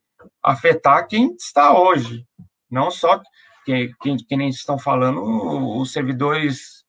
afetar 0.43 1.07
quem 1.07 1.33
está 1.35 1.77
hoje, 1.77 2.25
não 2.69 2.91
só 2.91 3.19
que, 3.65 3.91
que, 4.01 4.17
que 4.17 4.37
nem 4.37 4.49
estão 4.49 4.77
falando 4.77 5.21
os 5.79 5.91
servidores 5.91 6.83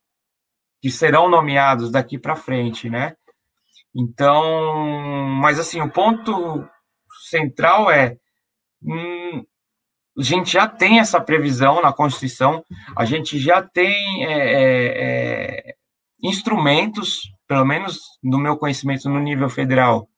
que 0.81 0.91
serão 0.91 1.29
nomeados 1.29 1.91
daqui 1.91 2.19
para 2.19 2.37
frente, 2.37 2.91
né? 2.91 3.14
Então, 3.95 5.29
mas 5.41 5.59
assim, 5.59 5.81
o 5.81 5.91
ponto 5.91 6.67
central 7.29 7.91
é 7.91 8.17
hum, 8.83 9.45
a 10.19 10.23
gente 10.23 10.52
já 10.52 10.69
tem 10.69 10.99
essa 10.99 11.21
previsão 11.21 11.81
na 11.81 11.93
Constituição, 11.93 12.64
a 12.97 13.05
gente 13.05 13.38
já 13.38 13.62
tem 13.62 14.26
é, 14.26 14.33
é, 14.33 15.69
é, 15.71 15.75
instrumentos, 16.23 17.21
pelo 17.47 17.64
menos 17.64 17.99
no 18.23 18.38
meu 18.38 18.57
conhecimento 18.57 19.09
no 19.09 19.19
nível 19.19 19.49
federal, 19.49 20.09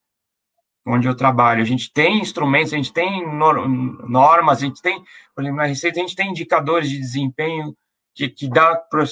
onde 0.87 1.09
eu 1.09 1.14
trabalho, 1.14 1.62
a 1.62 1.64
gente 1.64 1.93
tem 1.93 2.21
instrumentos, 2.21 2.73
a 2.73 2.76
gente 2.76 2.93
tem 2.93 3.26
normas, 3.26 4.59
a 4.59 4.67
gente 4.67 4.83
tem, 4.83 5.03
por 5.35 5.43
exemplo, 5.43 5.57
na 5.57 5.67
Receita, 5.67 5.99
a 5.99 6.03
gente 6.03 6.14
tem 6.14 6.31
indicadores 6.31 6.91
de 6.91 6.99
desempenho 6.99 7.75
que, 8.14 8.29
que 8.29 8.49
dá 8.49 8.76
para 8.76 9.03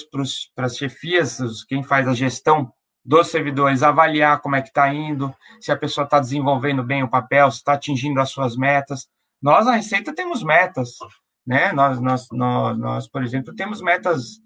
as 0.65 0.77
chefias, 0.77 1.63
quem 1.63 1.83
faz 1.83 2.07
a 2.07 2.13
gestão 2.13 2.71
dos 3.03 3.27
servidores, 3.27 3.83
avaliar 3.83 4.39
como 4.39 4.55
é 4.55 4.61
que 4.61 4.69
está 4.69 4.93
indo, 4.93 5.33
se 5.59 5.71
a 5.71 5.77
pessoa 5.77 6.05
está 6.05 6.19
desenvolvendo 6.19 6.83
bem 6.83 7.03
o 7.03 7.09
papel, 7.09 7.51
se 7.51 7.57
está 7.57 7.73
atingindo 7.73 8.21
as 8.21 8.29
suas 8.29 8.55
metas. 8.55 9.07
Nós, 9.41 9.65
na 9.65 9.75
Receita, 9.75 10.15
temos 10.15 10.41
metas, 10.41 10.97
né? 11.45 11.73
Nós, 11.73 11.99
nós, 11.99 12.27
nós, 12.31 12.77
nós, 12.77 13.07
por 13.09 13.23
exemplo, 13.23 13.53
temos 13.53 13.81
metas 13.81 14.39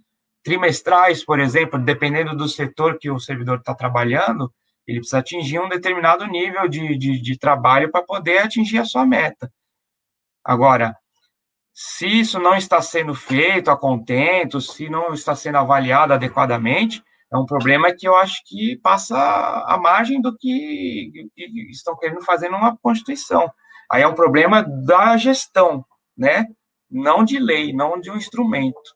trimestrais, 0.44 1.24
por 1.24 1.40
exemplo, 1.40 1.78
dependendo 1.78 2.36
do 2.36 2.48
setor 2.48 2.98
que 2.98 3.12
o 3.12 3.20
servidor 3.20 3.60
está 3.60 3.76
trabalhando, 3.76 4.52
ele 4.88 5.00
precisa 5.00 5.20
atingir 5.20 5.60
um 5.60 5.68
determinado 5.68 6.26
nível 6.26 6.68
de, 6.68 6.98
de, 6.98 7.22
de 7.22 7.38
trabalho 7.38 7.92
para 7.92 8.04
poder 8.04 8.40
atingir 8.40 8.80
a 8.80 8.86
sua 8.86 9.06
meta. 9.06 9.52
Agora, 10.44 10.96
se 11.74 12.08
isso 12.08 12.40
não 12.40 12.56
está 12.56 12.82
sendo 12.82 13.14
feito 13.14 13.70
a 13.70 13.78
contento, 13.78 14.62
se 14.62 14.90
não 14.90 15.14
está 15.14 15.36
sendo 15.36 15.58
avaliado 15.58 16.14
adequadamente, 16.14 17.04
é 17.32 17.38
um 17.38 17.46
problema 17.46 17.94
que 17.94 18.08
eu 18.08 18.16
acho 18.16 18.42
que 18.46 18.78
passa 18.78 19.16
a 19.68 19.78
margem 19.78 20.22
do 20.22 20.36
que, 20.36 21.30
que 21.36 21.72
estão 21.72 21.98
querendo 21.98 22.24
fazer 22.24 22.50
numa 22.50 22.78
Constituição. 22.78 23.52
Aí 23.92 24.02
é 24.02 24.08
um 24.08 24.16
problema 24.16 24.64
da 24.64 25.18
gestão, 25.18 25.86
né? 26.18 26.48
Não 26.90 27.24
de 27.24 27.38
lei, 27.38 27.74
não 27.74 28.00
de 28.00 28.10
um 28.10 28.16
instrumento. 28.16 28.96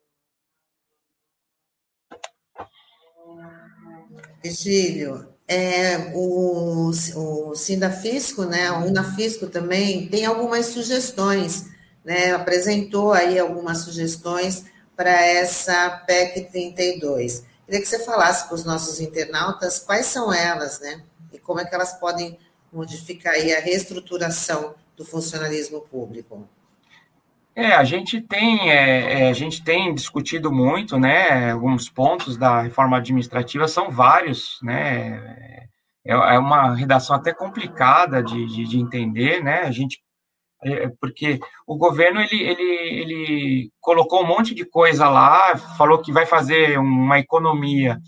Virgílio, 4.42 5.32
é, 5.54 6.14
o, 6.14 6.90
o 6.90 7.56
Sindafisco, 7.56 8.46
né, 8.46 8.72
o 8.72 8.86
Unafisco 8.86 9.48
também 9.48 10.08
tem 10.08 10.26
algumas 10.26 10.68
sugestões, 10.68 11.66
né, 12.06 12.32
apresentou 12.32 13.12
aí 13.12 13.38
algumas 13.38 13.80
sugestões 13.80 14.64
para 14.96 15.12
essa 15.12 15.90
PEC 16.08 16.50
32. 16.50 17.44
Queria 17.66 17.82
que 17.82 17.86
você 17.86 18.00
falasse 18.00 18.48
para 18.48 18.56
os 18.56 18.64
nossos 18.64 19.02
internautas 19.02 19.78
quais 19.78 20.06
são 20.06 20.34
elas, 20.34 20.80
né, 20.80 21.04
e 21.34 21.38
como 21.38 21.60
é 21.60 21.66
que 21.66 21.76
elas 21.76 22.00
podem 22.00 22.40
modificar 22.72 23.34
aí 23.34 23.54
a 23.54 23.60
reestruturação 23.60 24.74
do 24.96 25.04
funcionalismo 25.04 25.82
público? 25.82 26.48
É, 27.56 27.74
a 27.74 27.84
gente 27.84 28.22
tem, 28.22 28.72
é, 28.72 29.24
é, 29.24 29.30
a 29.30 29.34
gente 29.34 29.62
tem 29.64 29.94
discutido 29.94 30.52
muito, 30.52 30.98
né? 30.98 31.52
Alguns 31.52 31.90
pontos 31.90 32.38
da 32.38 32.62
reforma 32.62 32.98
administrativa 32.98 33.68
são 33.68 33.92
vários, 33.92 34.58
né? 34.64 35.68
É, 36.06 36.14
é 36.14 36.40
uma 36.40 36.74
redação 36.76 37.16
até 37.16 37.34
complicada 37.34 38.24
de, 38.24 38.46
de, 38.48 38.64
de 38.64 38.80
entender, 38.80 39.44
né? 39.44 39.62
A 39.62 39.72
gente 39.72 40.02
é, 40.64 40.90
porque 41.00 41.40
o 41.66 41.76
governo 41.76 42.22
ele, 42.22 42.42
ele, 42.42 42.64
ele 43.02 43.72
colocou 43.80 44.24
um 44.24 44.28
monte 44.28 44.54
de 44.54 44.64
coisa 44.64 45.10
lá, 45.10 45.58
falou 45.58 46.02
que 46.02 46.12
vai 46.12 46.26
fazer 46.26 46.78
uma 46.78 47.20
economia 47.20 48.00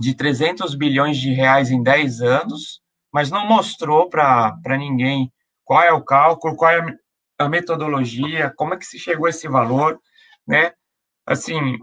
de 0.00 0.14
300 0.14 0.74
bilhões 0.74 1.18
de 1.18 1.32
reais 1.32 1.70
em 1.70 1.82
10 1.82 2.20
anos, 2.22 2.80
mas 3.12 3.30
não 3.30 3.46
mostrou 3.46 4.08
para 4.08 4.58
ninguém 4.78 5.30
qual 5.64 5.82
é 5.82 5.92
o 5.92 6.02
cálculo, 6.02 6.56
qual 6.56 6.70
é 6.70 6.96
a 7.38 7.48
metodologia, 7.48 8.52
como 8.56 8.74
é 8.74 8.76
que 8.76 8.86
se 8.86 8.98
chegou 8.98 9.26
a 9.26 9.30
esse 9.30 9.48
valor, 9.48 10.00
né? 10.46 10.72
Assim, 11.26 11.78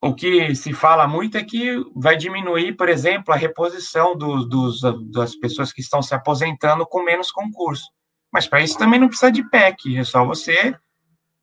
o 0.00 0.14
que 0.14 0.54
se 0.54 0.72
fala 0.72 1.06
muito 1.08 1.36
é 1.36 1.44
que 1.44 1.76
vai 1.94 2.16
diminuir, 2.16 2.76
por 2.76 2.88
exemplo, 2.88 3.34
a 3.34 3.36
reposição 3.36 4.16
do, 4.16 4.44
dos, 4.44 4.80
das 5.12 5.34
pessoas 5.34 5.72
que 5.72 5.80
estão 5.80 6.00
se 6.00 6.14
aposentando 6.14 6.86
com 6.86 7.02
menos 7.02 7.32
concurso. 7.32 7.86
Mas 8.32 8.46
para 8.46 8.60
isso 8.60 8.78
também 8.78 9.00
não 9.00 9.08
precisa 9.08 9.32
de 9.32 9.42
PEC, 9.48 9.98
é 9.98 10.04
só 10.04 10.24
você 10.24 10.74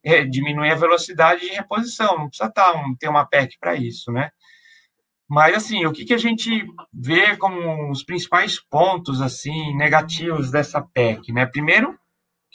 é, 0.02 0.24
diminuir 0.24 0.70
a 0.70 0.76
velocidade 0.76 1.42
de 1.42 1.48
reposição, 1.48 2.16
não 2.16 2.28
precisa 2.28 2.50
tá, 2.50 2.72
ter 2.98 3.08
uma 3.08 3.26
PEC 3.26 3.58
para 3.58 3.74
isso, 3.74 4.10
né? 4.12 4.30
Mas, 5.28 5.56
assim, 5.56 5.84
o 5.84 5.92
que, 5.92 6.04
que 6.04 6.14
a 6.14 6.18
gente 6.18 6.64
vê 6.92 7.36
como 7.36 7.90
os 7.90 8.04
principais 8.04 8.60
pontos, 8.60 9.20
assim, 9.20 9.74
negativos 9.76 10.52
dessa 10.52 10.80
PEC, 10.80 11.32
né? 11.32 11.44
Primeiro, 11.46 11.98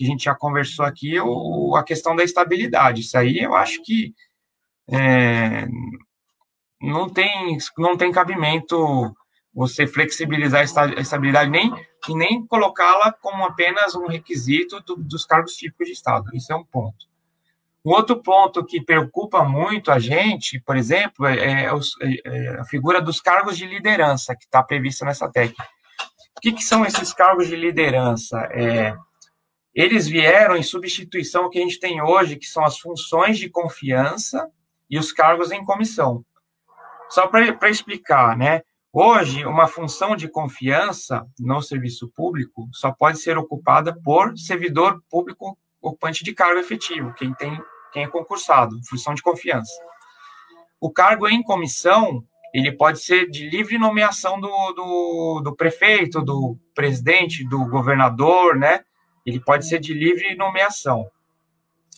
que 0.02 0.06
a 0.06 0.08
gente 0.08 0.24
já 0.26 0.36
conversou 0.36 0.84
aqui, 0.84 1.20
o, 1.20 1.76
a 1.76 1.84
questão 1.84 2.16
da 2.16 2.24
estabilidade. 2.24 3.02
Isso 3.02 3.16
aí 3.18 3.38
eu 3.38 3.54
acho 3.54 3.84
que 3.84 4.14
é, 4.90 5.68
não, 6.82 7.08
tem, 7.08 7.58
não 7.78 7.96
tem 7.96 8.12
cabimento 8.12 9.16
você 9.54 9.86
flexibilizar 9.86 10.62
a 10.62 11.02
estabilidade 11.02 11.52
nem, 11.52 11.72
e 12.10 12.16
nem 12.16 12.46
colocá-la 12.48 13.12
como 13.12 13.44
apenas 13.44 13.94
um 13.96 14.08
requisito 14.08 14.82
do, 14.82 14.96
dos 14.96 15.24
cargos 15.24 15.54
típicos 15.54 15.88
de 15.88 15.94
Estado. 15.94 16.26
Isso 16.34 16.52
é 16.52 16.56
um 16.56 16.64
ponto. 16.64 17.06
Um 17.86 17.92
outro 17.92 18.22
ponto 18.22 18.66
que 18.66 18.82
preocupa 18.82 19.44
muito 19.44 19.92
a 19.92 20.00
gente, 20.00 20.60
por 20.60 20.78
exemplo, 20.78 21.28
é, 21.28 21.66
é, 21.66 21.70
é 22.26 22.60
a 22.60 22.66
figura 22.66 23.02
dos 23.02 23.22
cargos 23.22 23.58
de 23.58 23.68
liderança 23.68 24.36
que 24.36 24.46
está 24.46 24.64
prevista 24.64 25.06
nessa 25.06 25.30
técnica. 25.32 25.68
O 26.38 26.42
que, 26.42 26.54
que, 26.54 26.64
são 26.64 26.86
esses 26.86 27.14
cargos 27.14 27.48
de 27.48 27.56
liderança? 27.56 28.38
É, 28.52 28.96
eles 29.74 30.08
vieram 30.08 30.56
em 30.56 30.64
substituição 30.64 31.44
ao 31.44 31.50
que 31.50 31.60
a 31.60 31.62
gente 31.62 31.80
tem 31.80 32.02
hoje, 32.02 32.36
que 32.36 32.46
são 32.46 32.64
as 32.64 32.78
funções 32.78 33.38
de 33.38 33.50
confiança 33.50 34.50
e 34.90 35.00
os 35.00 35.12
cargos 35.12 35.52
em 35.52 35.64
comissão. 35.64 36.26
Só 37.10 37.28
para 37.28 37.70
explicar, 37.70 38.38
né? 38.38 38.62
Hoje, 38.94 39.46
uma 39.46 39.68
função 39.68 40.16
de 40.16 40.28
confiança 40.28 41.26
no 41.40 41.62
serviço 41.62 42.10
público 42.10 42.68
só 42.74 42.92
pode 42.92 43.20
ser 43.20 43.38
ocupada 43.38 43.98
por 44.04 44.38
servidor 44.38 45.02
público 45.10 45.58
ocupante 45.82 46.24
de 46.24 46.34
cargo 46.34 46.60
efetivo, 46.60 47.14
quem 47.14 47.34
tem 47.34 47.58
quem 47.92 48.04
é 48.04 48.08
concursado, 48.08 48.80
função 48.90 49.14
de 49.14 49.22
confiança. 49.22 49.72
O 50.80 50.92
cargo 50.92 51.28
em 51.28 51.44
comissão, 51.44 52.24
ele 52.54 52.72
pode 52.72 53.02
ser 53.02 53.30
de 53.30 53.50
livre 53.50 53.78
nomeação 53.78 54.40
do, 54.40 54.72
do, 54.74 55.42
do 55.44 55.56
prefeito, 55.56 56.22
do 56.22 56.58
presidente, 56.74 57.48
do 57.48 57.66
governador, 57.68 58.58
né? 58.58 58.84
Ele 59.26 59.40
pode 59.40 59.68
ser 59.68 59.80
de 59.80 59.94
livre 59.94 60.36
nomeação. 60.36 61.06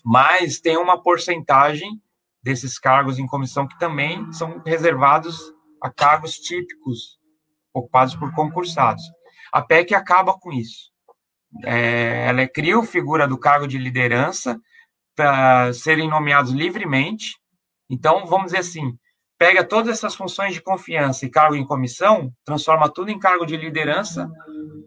Mas 0.03 0.59
tem 0.59 0.77
uma 0.77 1.01
porcentagem 1.01 2.01
desses 2.41 2.77
cargos 2.77 3.17
em 3.17 3.25
comissão 3.25 3.67
que 3.67 3.79
também 3.79 4.31
são 4.33 4.61
reservados 4.65 5.53
a 5.81 5.89
cargos 5.89 6.35
típicos 6.37 7.17
ocupados 7.73 8.15
por 8.15 8.33
concursados. 8.33 9.03
A 9.51 9.61
PEC 9.61 9.93
acaba 9.95 10.33
com 10.37 10.51
isso. 10.51 10.91
É, 11.63 12.27
ela 12.27 12.47
cria 12.47 12.77
a 12.77 12.85
figura 12.85 13.27
do 13.27 13.37
cargo 13.37 13.67
de 13.67 13.77
liderança 13.77 14.59
para 15.15 15.71
serem 15.73 16.09
nomeados 16.09 16.51
livremente. 16.51 17.37
Então, 17.89 18.25
vamos 18.25 18.47
dizer 18.47 18.59
assim, 18.59 18.97
pega 19.43 19.61
todas 19.61 19.97
essas 19.97 20.15
funções 20.15 20.53
de 20.53 20.61
confiança 20.61 21.25
e 21.25 21.29
cargo 21.29 21.53
em 21.53 21.65
comissão, 21.65 22.31
transforma 22.45 22.87
tudo 22.87 23.11
em 23.11 23.19
cargo 23.19 23.45
de 23.45 23.57
liderança, 23.57 24.31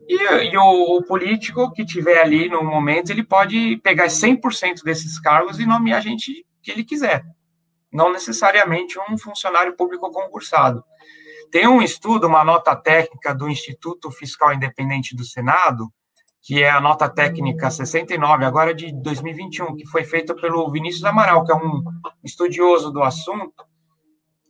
e, 0.09 0.17
e 0.17 0.57
o, 0.57 0.97
o, 0.97 1.05
político 1.05 1.71
que 1.73 1.85
tiver 1.85 2.23
ali 2.23 2.49
no 2.49 2.65
momento, 2.65 3.11
ele 3.11 3.23
pode 3.23 3.77
pegar 3.85 4.07
100% 4.07 4.83
desses 4.83 5.21
cargos 5.21 5.61
e 5.61 5.67
nomear 5.67 5.99
a 5.99 6.01
gente 6.01 6.47
que 6.63 6.71
ele 6.71 6.85
quiser, 6.85 7.23
não 7.93 8.11
necessariamente 8.11 8.99
um 9.11 9.19
funcionário 9.19 9.77
público 9.77 10.11
concursado. 10.11 10.83
Tem 11.51 11.69
um 11.69 11.83
estudo, 11.83 12.27
uma 12.27 12.43
nota 12.43 12.75
técnica 12.75 13.35
do 13.35 13.51
Instituto 13.51 14.11
Fiscal 14.11 14.55
Independente 14.55 15.15
do 15.15 15.23
Senado, 15.23 15.93
que 16.41 16.63
é 16.63 16.71
a 16.71 16.81
nota 16.81 17.11
técnica 17.11 17.71
69, 17.71 18.43
agora 18.43 18.73
de 18.73 18.91
2021, 19.03 19.77
que 19.77 19.87
foi 19.87 20.03
feita 20.03 20.35
pelo 20.35 20.71
Vinícius 20.71 21.05
Amaral, 21.05 21.45
que 21.45 21.53
é 21.53 21.55
um 21.55 21.83
estudioso 22.25 22.91
do 22.91 23.03
assunto, 23.03 23.67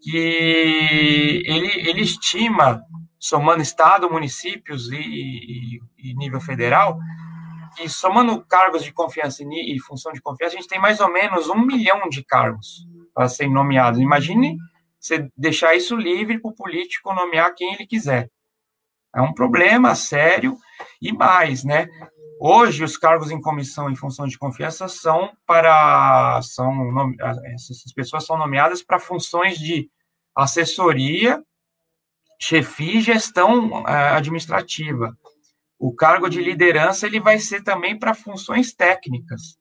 que 0.07 1.43
ele, 1.45 1.91
ele 1.91 2.01
estima, 2.01 2.81
somando 3.19 3.61
Estado, 3.61 4.09
municípios 4.09 4.93
e, 4.93 5.01
e, 5.01 5.81
e 5.99 6.15
nível 6.15 6.41
federal, 6.41 6.97
que 7.77 7.89
somando 7.89 8.41
cargos 8.45 8.85
de 8.85 8.93
confiança 8.93 9.43
e, 9.43 9.75
e 9.75 9.81
função 9.81 10.13
de 10.13 10.21
confiança, 10.21 10.55
a 10.55 10.61
gente 10.61 10.69
tem 10.69 10.79
mais 10.79 11.01
ou 11.01 11.13
menos 11.13 11.49
um 11.49 11.59
milhão 11.59 12.09
de 12.09 12.23
cargos 12.23 12.87
para 13.13 13.29
serem 13.29 13.53
nomeados. 13.53 14.01
Imagine 14.01 14.57
você 15.01 15.29
deixar 15.37 15.75
isso 15.75 15.97
livre 15.97 16.39
para 16.39 16.53
o 16.53 16.55
político 16.55 17.13
nomear 17.13 17.53
quem 17.57 17.75
ele 17.75 17.85
quiser. 17.85 18.31
É 19.13 19.21
um 19.21 19.35
problema 19.35 19.97
sério 19.97 20.57
e 21.03 21.13
mais, 21.13 21.65
né? 21.65 21.89
Hoje 22.39 22.85
os 22.85 22.97
cargos 22.97 23.33
em 23.33 23.41
comissão 23.41 23.91
e 23.91 23.97
função 23.97 24.27
de 24.27 24.39
confiança 24.39 24.87
são 24.87 25.33
para 25.45 26.41
são 26.43 26.93
essas 27.55 27.93
pessoas 27.93 28.25
são 28.25 28.39
nomeadas 28.39 28.85
para 28.85 29.01
funções 29.01 29.59
de 29.59 29.91
assessoria, 30.37 31.43
chefia 32.41 32.99
e 32.99 33.01
gestão 33.01 33.83
uh, 33.83 33.87
administrativa. 34.15 35.17
O 35.79 35.95
cargo 35.95 36.29
de 36.29 36.43
liderança 36.43 37.07
ele 37.07 37.21
vai 37.21 37.39
ser 37.39 37.63
também 37.63 37.99
para 37.99 38.15
funções 38.15 38.75
técnicas. 38.75 39.59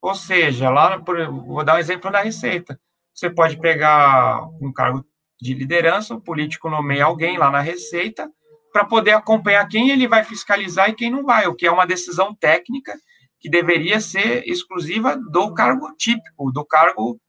Ou 0.00 0.14
seja, 0.14 0.68
lá 0.70 0.96
vou 0.96 1.64
dar 1.64 1.76
um 1.76 1.78
exemplo 1.78 2.10
da 2.10 2.22
Receita. 2.22 2.80
Você 3.14 3.30
pode 3.30 3.58
pegar 3.58 4.42
um 4.60 4.72
cargo 4.72 5.04
de 5.40 5.54
liderança, 5.54 6.14
o 6.14 6.20
político 6.20 6.70
nomeia 6.70 7.04
alguém 7.04 7.36
lá 7.36 7.50
na 7.50 7.60
Receita 7.60 8.30
para 8.72 8.84
poder 8.84 9.12
acompanhar 9.12 9.68
quem 9.68 9.90
ele 9.90 10.08
vai 10.08 10.24
fiscalizar 10.24 10.88
e 10.88 10.94
quem 10.94 11.10
não 11.10 11.24
vai, 11.24 11.46
o 11.46 11.54
que 11.54 11.66
é 11.66 11.70
uma 11.70 11.86
decisão 11.86 12.34
técnica 12.34 12.98
que 13.38 13.50
deveria 13.50 14.00
ser 14.00 14.48
exclusiva 14.48 15.16
do 15.16 15.52
cargo 15.52 15.94
típico, 15.96 16.50
do 16.52 16.64
cargo 16.64 17.20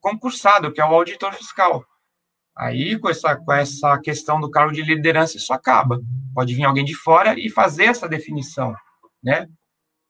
concursado, 0.00 0.72
que 0.72 0.80
é 0.80 0.84
o 0.84 0.92
auditor 0.92 1.32
fiscal. 1.32 1.84
Aí, 2.56 2.98
com 2.98 3.08
essa, 3.08 3.36
com 3.36 3.52
essa 3.52 3.98
questão 3.98 4.40
do 4.40 4.50
cargo 4.50 4.72
de 4.72 4.82
liderança, 4.82 5.36
isso 5.36 5.52
acaba. 5.52 6.00
Pode 6.32 6.54
vir 6.54 6.64
alguém 6.64 6.84
de 6.84 6.94
fora 6.94 7.34
e 7.38 7.50
fazer 7.50 7.84
essa 7.84 8.08
definição, 8.08 8.74
né? 9.22 9.48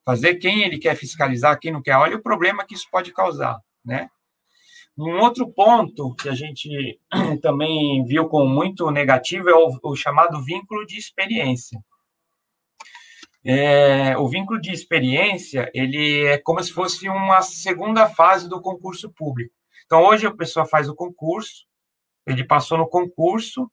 Fazer 0.05 0.35
quem 0.35 0.63
ele 0.63 0.79
quer 0.79 0.95
fiscalizar, 0.95 1.59
quem 1.59 1.73
não 1.73 1.81
quer. 1.81 1.97
Olha 1.97 2.17
o 2.17 2.23
problema 2.23 2.65
que 2.65 2.75
isso 2.75 2.87
pode 2.91 3.13
causar, 3.13 3.59
né? 3.85 4.11
Um 4.97 5.19
outro 5.21 5.51
ponto 5.51 6.15
que 6.15 6.29
a 6.29 6.35
gente 6.35 7.01
também 7.43 8.05
viu 8.05 8.29
como 8.29 8.47
muito 8.47 8.91
negativo 8.91 9.49
é 9.49 9.55
o, 9.55 9.79
o 9.83 9.97
chamado 9.97 10.43
vínculo 10.45 10.87
de 10.87 10.99
experiência. 10.99 11.80
É, 13.47 14.17
o 14.17 14.28
vínculo 14.28 14.59
de 14.61 14.71
experiência 14.71 15.71
ele 15.75 16.25
é 16.25 16.39
como 16.39 16.63
se 16.63 16.73
fosse 16.73 17.09
uma 17.09 17.43
segunda 17.43 18.09
fase 18.09 18.49
do 18.49 18.61
concurso 18.61 19.11
público. 19.11 19.52
Então, 19.85 20.02
hoje 20.02 20.26
a 20.26 20.35
pessoa 20.35 20.65
faz 20.65 20.89
o 20.89 20.95
concurso, 20.95 21.67
ele 22.26 22.45
passou 22.45 22.78
no 22.78 22.89
concurso, 22.89 23.71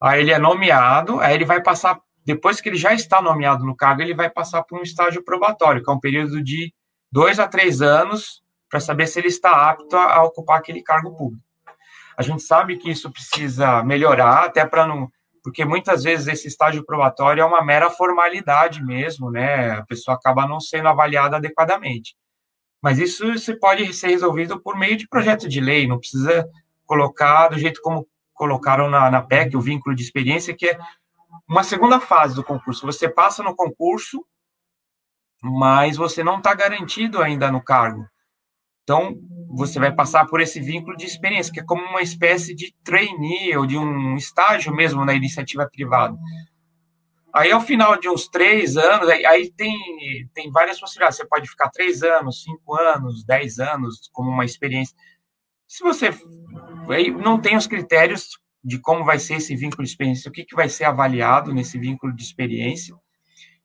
aí 0.00 0.20
ele 0.20 0.32
é 0.32 0.38
nomeado, 0.38 1.20
aí 1.20 1.34
ele 1.34 1.44
vai 1.44 1.62
passar, 1.62 2.00
depois 2.24 2.60
que 2.60 2.68
ele 2.68 2.76
já 2.76 2.92
está 2.92 3.20
nomeado 3.20 3.64
no 3.64 3.76
cargo, 3.76 4.02
ele 4.02 4.14
vai 4.14 4.30
passar 4.30 4.62
por 4.62 4.78
um 4.78 4.82
estágio 4.82 5.24
probatório, 5.24 5.82
que 5.82 5.90
é 5.90 5.94
um 5.94 6.00
período 6.00 6.42
de 6.42 6.72
dois 7.10 7.38
a 7.38 7.46
três 7.46 7.82
anos, 7.82 8.42
para 8.70 8.80
saber 8.80 9.08
se 9.08 9.18
ele 9.18 9.28
está 9.28 9.68
apto 9.68 9.96
a, 9.96 10.14
a, 10.14 10.24
ocupar 10.24 10.58
aquele 10.58 10.80
cargo 10.80 11.16
público. 11.16 11.44
A 12.16 12.22
gente 12.22 12.42
sabe 12.42 12.76
que 12.76 12.90
isso 12.90 13.10
precisa 13.10 13.82
melhorar, 13.82 14.44
até 14.44 14.64
para 14.64 14.86
não. 14.86 15.10
Porque 15.42 15.64
muitas 15.64 16.04
vezes 16.04 16.28
esse 16.28 16.48
estágio 16.48 16.84
probatório 16.84 17.40
é 17.40 17.44
uma 17.44 17.64
mera 17.64 17.90
formalidade 17.90 18.84
mesmo, 18.84 19.30
né? 19.30 19.70
A 19.70 19.84
pessoa 19.86 20.14
acaba 20.14 20.46
não 20.46 20.60
sendo 20.60 20.88
avaliada 20.88 21.38
adequadamente. 21.38 22.14
Mas 22.82 22.98
isso 22.98 23.36
se 23.38 23.58
pode 23.58 23.92
ser 23.94 24.08
resolvido 24.08 24.60
por 24.60 24.78
meio 24.78 24.96
de 24.96 25.08
projeto 25.08 25.48
de 25.48 25.60
lei, 25.60 25.86
não 25.86 25.98
precisa 25.98 26.46
colocar 26.90 27.46
do 27.46 27.56
jeito 27.56 27.80
como 27.80 28.04
colocaram 28.34 28.90
na, 28.90 29.08
na 29.08 29.22
PEC, 29.22 29.56
o 29.56 29.60
vínculo 29.60 29.94
de 29.94 30.02
experiência, 30.02 30.56
que 30.56 30.66
é 30.66 30.78
uma 31.48 31.62
segunda 31.62 32.00
fase 32.00 32.34
do 32.34 32.42
concurso. 32.42 32.84
Você 32.84 33.08
passa 33.08 33.44
no 33.44 33.54
concurso, 33.54 34.26
mas 35.40 35.96
você 35.96 36.24
não 36.24 36.38
está 36.38 36.52
garantido 36.52 37.22
ainda 37.22 37.48
no 37.52 37.62
cargo. 37.62 38.04
Então, 38.82 39.14
você 39.54 39.78
vai 39.78 39.94
passar 39.94 40.26
por 40.26 40.40
esse 40.40 40.58
vínculo 40.58 40.96
de 40.96 41.06
experiência, 41.06 41.52
que 41.52 41.60
é 41.60 41.64
como 41.64 41.80
uma 41.80 42.02
espécie 42.02 42.56
de 42.56 42.74
trainee 42.82 43.56
ou 43.56 43.64
de 43.66 43.78
um 43.78 44.16
estágio 44.16 44.74
mesmo 44.74 45.04
na 45.04 45.14
iniciativa 45.14 45.68
privada. 45.70 46.18
Aí, 47.32 47.52
ao 47.52 47.60
final 47.60 48.00
de 48.00 48.08
uns 48.08 48.26
três 48.26 48.76
anos, 48.76 49.08
aí, 49.08 49.24
aí 49.24 49.52
tem, 49.52 50.28
tem 50.34 50.50
várias 50.50 50.80
possibilidades. 50.80 51.18
Você 51.18 51.26
pode 51.28 51.48
ficar 51.48 51.70
três 51.70 52.02
anos, 52.02 52.42
cinco 52.42 52.74
anos, 52.74 53.24
dez 53.24 53.60
anos, 53.60 54.10
como 54.12 54.28
uma 54.28 54.44
experiência. 54.44 54.96
Se 55.70 55.84
você 55.84 56.10
não 57.22 57.40
tem 57.40 57.56
os 57.56 57.68
critérios 57.68 58.30
de 58.62 58.76
como 58.80 59.04
vai 59.04 59.20
ser 59.20 59.34
esse 59.34 59.54
vínculo 59.54 59.84
de 59.84 59.90
experiência, 59.90 60.28
o 60.28 60.32
que, 60.32 60.44
que 60.44 60.56
vai 60.56 60.68
ser 60.68 60.82
avaliado 60.82 61.54
nesse 61.54 61.78
vínculo 61.78 62.12
de 62.12 62.24
experiência, 62.24 62.96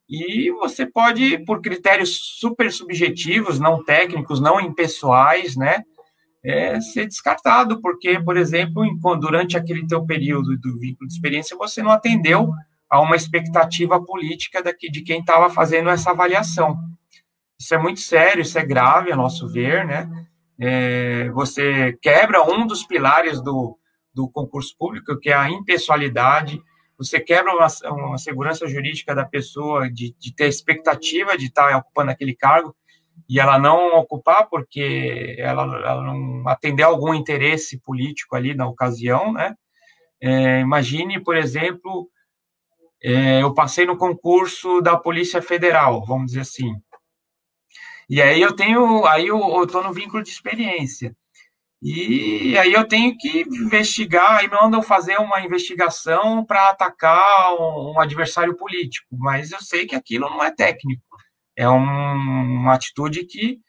e 0.08 0.52
você 0.52 0.86
pode, 0.86 1.44
por 1.46 1.63
critérios 1.63 2.38
super 2.39 2.72
subjetivos, 2.72 3.60
não 3.60 3.84
técnicos, 3.84 4.39
não 4.39 4.62
impessoais, 4.62 5.56
né, 5.56 5.82
é, 6.44 6.80
ser 6.80 7.08
descartado, 7.08 7.82
porque, 7.82 8.20
por 8.20 8.38
exemplo, 8.38 8.86
durante 9.20 9.58
aquele 9.58 9.88
teu 9.88 10.06
período 10.06 10.56
do 10.60 10.80
vínculo 10.80 11.08
de 11.08 11.15
experiência, 11.15 11.58
você 11.58 11.82
não 11.82 11.89
atendeu 11.89 12.54
a 12.88 13.02
uma 13.02 13.15
expectativa 13.15 14.00
política 14.00 14.62
daqui, 14.62 14.91
de 14.91 15.02
quem 15.02 15.22
estava 15.22 15.50
fazendo 15.50 15.89
essa 15.89 16.12
avaliação. 16.12 16.78
Isso 17.60 17.74
é 17.74 17.80
muito 17.80 18.00
sério, 18.00 18.44
isso 18.44 18.60
é 18.60 18.63
grave, 18.63 19.12
a 19.12 19.15
nosso 19.15 19.52
ver, 19.52 19.88
né? 19.88 20.08
É, 20.60 21.30
você 21.30 21.98
quebra 22.02 22.44
um 22.44 22.65
dos 22.65 22.84
pilares 22.84 23.41
do, 23.41 23.78
do 24.13 24.30
concurso 24.30 24.76
público, 24.78 25.20
que 25.20 25.30
é 25.30 25.34
a 25.34 25.50
impessoalidade, 25.50 26.62
você 26.98 27.20
quebra 27.20 27.54
uma, 27.54 27.68
uma 27.91 28.18
segurança 28.18 28.68
jurídica 28.68 29.13
da 29.13 29.26
pessoa 29.26 29.91
de, 29.91 30.15
de 30.18 30.34
ter 30.34 30.48
expectativa 30.48 31.38
de 31.38 31.48
estar 31.48 31.76
ocupando 31.78 32.12
aquele 32.12 32.34
cargo 32.34 32.76
e 33.28 33.39
ela 33.39 33.58
não 33.58 33.98
ocupar 33.98 34.48
porque 34.50 35.36
ela, 35.38 35.63
ela 35.63 36.04
não 36.04 36.48
atender 36.48 36.84
algum 36.84 37.13
interesse 37.13 37.80
político 37.80 38.36
ali 38.36 38.54
na 38.54 38.68
ocasião, 38.68 39.34
né? 39.34 39.56
É, 40.22 40.60
imagine, 40.62 41.22
por 41.22 41.36
exemplo, 41.36 42.10
é, 43.04 43.41
eu 43.41 43.54
passei 43.54 43.86
no 43.86 43.98
concurso 43.98 44.82
da 44.82 44.98
Polícia 44.98 45.41
Federal, 45.41 46.06
vamos 46.06 46.28
dizer 46.28 46.41
assim. 46.41 46.74
E 48.10 48.22
aí 48.22 48.41
eu 48.41 48.56
tenho, 48.56 49.06
aí 49.06 49.28
eu, 49.28 49.39
eu 49.39 49.68
tô 49.68 49.82
no 49.82 49.94
vínculo 49.94 50.24
de 50.24 50.30
experiência. 50.30 51.15
E 51.82 52.58
aí 52.58 52.74
eu 52.74 52.88
tenho 52.88 53.15
que 53.18 53.41
investigar, 53.41 54.38
aí 54.38 54.50
mandam 54.50 54.82
fazer 54.82 55.18
uma 55.18 55.41
investigação 55.41 56.44
para 56.44 56.70
atacar 56.70 57.54
um, 57.60 57.94
um, 57.94 58.00
adversário 58.00 58.56
político, 58.58 59.08
mas 59.12 59.52
eu 59.52 59.62
sei 59.62 59.86
que 59.86 59.96
aquilo 59.96 60.30
não 60.30 60.44
é 60.44 60.52
técnico. 60.52 61.04
É 61.56 61.70
um, 61.70 61.78
uma 61.78 62.74
atitude 62.74 63.26
que, 63.26 63.60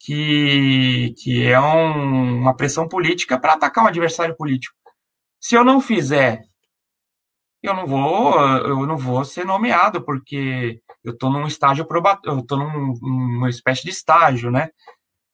que, 0.00 1.14
que 1.18 1.46
é 1.46 1.58
um, 1.58 2.40
uma 2.40 2.54
pressão 2.54 2.86
política 2.88 3.38
para 3.40 3.54
atacar 3.54 3.84
um 3.84 3.88
adversário 3.88 4.36
político. 4.36 4.76
Se 5.40 5.54
eu 5.54 5.64
não 5.64 5.80
fizer, 5.80 6.42
eu 7.62 7.74
não 7.74 7.86
vou, 7.86 8.40
eu 8.40 8.86
não 8.86 8.96
vou 8.96 9.24
ser 9.24 9.44
nomeado, 9.44 10.02
porque 10.02 10.80
eu 11.04 11.12
estou 11.12 11.30
num 11.30 11.46
estágio 11.46 11.84
probatório, 11.84 12.38
eu 12.38 12.40
estou 12.40 12.58
num, 12.58 12.94
numa 13.00 13.50
espécie 13.50 13.82
de 13.82 13.90
estágio, 13.90 14.50
né? 14.50 14.70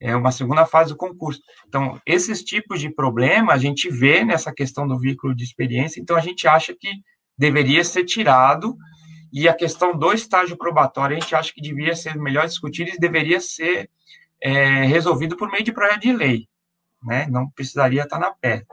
É 0.00 0.16
uma 0.16 0.32
segunda 0.32 0.66
fase 0.66 0.90
do 0.90 0.96
concurso. 0.96 1.40
Então, 1.68 2.00
esses 2.04 2.42
tipos 2.42 2.80
de 2.80 2.90
problema 2.90 3.52
a 3.52 3.58
gente 3.58 3.88
vê 3.88 4.24
nessa 4.24 4.52
questão 4.52 4.87
do 4.87 4.98
vínculo 4.98 5.35
de 5.35 5.44
experiência, 5.44 6.00
então 6.00 6.16
a 6.16 6.20
gente 6.20 6.48
acha 6.48 6.74
que 6.74 6.90
deveria 7.38 7.85
ser 7.85 8.04
tirado, 8.04 8.76
e 9.32 9.48
a 9.48 9.54
questão 9.54 9.96
do 9.96 10.12
estágio 10.12 10.58
probatório 10.58 11.16
a 11.16 11.20
gente 11.20 11.35
acha 11.35 11.52
que 11.54 11.62
deveria 11.62 11.96
ser 11.96 12.16
melhor 12.16 12.46
discutido 12.46 12.90
e 12.90 12.98
deveria 12.98 13.40
ser 13.40 13.88
é, 14.42 14.85
resolvido 14.85 15.37
por 15.37 15.50
meio 15.50 15.64
de 15.64 15.72
projeto 15.72 16.02
de 16.02 16.12
lei, 16.12 16.48
né? 17.02 17.26
Não 17.30 17.48
precisaria 17.50 18.02
estar 18.02 18.18
na 18.18 18.30
PEC. 18.32 18.66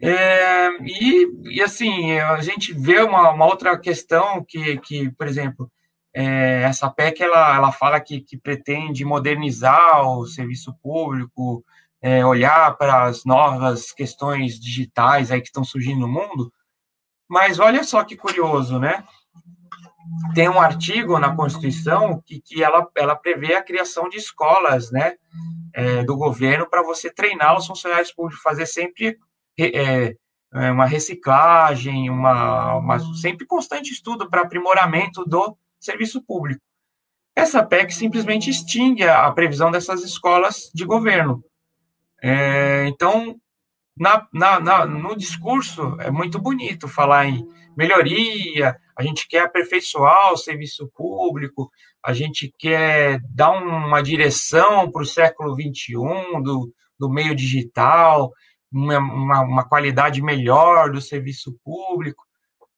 É, 0.00 0.68
e, 0.82 1.56
e, 1.56 1.62
assim, 1.62 2.12
a 2.20 2.40
gente 2.40 2.72
vê 2.72 3.00
uma, 3.00 3.30
uma, 3.30 3.46
outra 3.46 3.76
questão 3.76 4.44
que, 4.44 4.78
que 4.78 5.10
por 5.10 5.26
exemplo, 5.26 5.70
é, 6.14 6.62
essa 6.62 6.88
PEC 6.88 7.22
ela, 7.22 7.56
ela 7.56 7.72
fala 7.72 8.00
que, 8.00 8.20
que 8.20 8.36
pretende 8.36 9.04
modernizar 9.04 10.08
o 10.08 10.24
serviço 10.26 10.72
público, 10.82 11.64
é, 12.00 12.24
olhar 12.24 12.76
para 12.76 13.04
as 13.04 13.24
novas 13.24 13.90
questões 13.92 14.58
digitais 14.60 15.32
aí 15.32 15.40
que 15.40 15.48
estão 15.48 15.64
surgindo 15.64 16.00
no 16.00 16.08
mundo. 16.08 16.52
Mas 17.28 17.58
olha 17.58 17.82
só 17.82 18.04
que 18.04 18.16
curioso, 18.16 18.78
né? 18.78 19.04
Tem 20.34 20.48
um 20.48 20.60
artigo 20.60 21.18
na 21.18 21.34
Constituição 21.34 22.22
que, 22.24 22.40
que 22.40 22.62
ela, 22.62 22.88
ela 22.96 23.16
prevê 23.16 23.54
a 23.54 23.62
criação 23.62 24.08
de 24.08 24.16
escolas, 24.16 24.90
né, 24.90 25.16
é, 25.74 26.02
do 26.02 26.16
governo 26.16 26.66
para 26.68 26.82
você 26.82 27.12
treinar 27.12 27.56
os 27.56 27.66
funcionários 27.66 28.10
públicos, 28.10 28.42
fazer 28.42 28.64
sempre 28.64 29.18
é, 29.58 30.14
é, 30.54 30.70
uma 30.70 30.86
reciclagem, 30.86 32.08
uma, 32.08 32.76
uma 32.76 32.98
sempre 33.16 33.46
constante 33.46 33.92
estudo 33.92 34.28
para 34.28 34.42
aprimoramento 34.42 35.24
do 35.24 35.56
serviço 35.78 36.22
público. 36.22 36.60
Essa 37.36 37.64
PEC 37.64 37.92
simplesmente 37.94 38.50
extingue 38.50 39.04
a 39.04 39.30
previsão 39.30 39.70
dessas 39.70 40.02
escolas 40.02 40.70
de 40.74 40.84
governo. 40.84 41.44
É, 42.22 42.86
então, 42.88 43.36
na, 43.96 44.26
na, 44.32 44.60
na, 44.60 44.86
no 44.86 45.16
discurso, 45.16 45.96
é 46.00 46.10
muito 46.10 46.40
bonito 46.40 46.88
falar 46.88 47.26
em 47.26 47.46
melhoria, 47.76 48.76
a 48.96 49.02
gente 49.04 49.28
quer 49.28 49.42
aperfeiçoar 49.44 50.32
o 50.32 50.36
serviço 50.36 50.90
público, 50.94 51.70
a 52.04 52.12
gente 52.12 52.52
quer 52.58 53.20
dar 53.30 53.50
uma 53.50 54.02
direção 54.02 54.90
para 54.90 55.02
o 55.02 55.06
século 55.06 55.54
XXI 55.54 55.94
do, 56.42 56.72
do 56.98 57.08
meio 57.08 57.34
digital, 57.36 58.32
uma, 58.70 59.40
uma, 59.40 59.68
qualidade 59.68 60.22
melhor 60.22 60.90
do 60.90 61.00
serviço 61.00 61.58
público. 61.64 62.24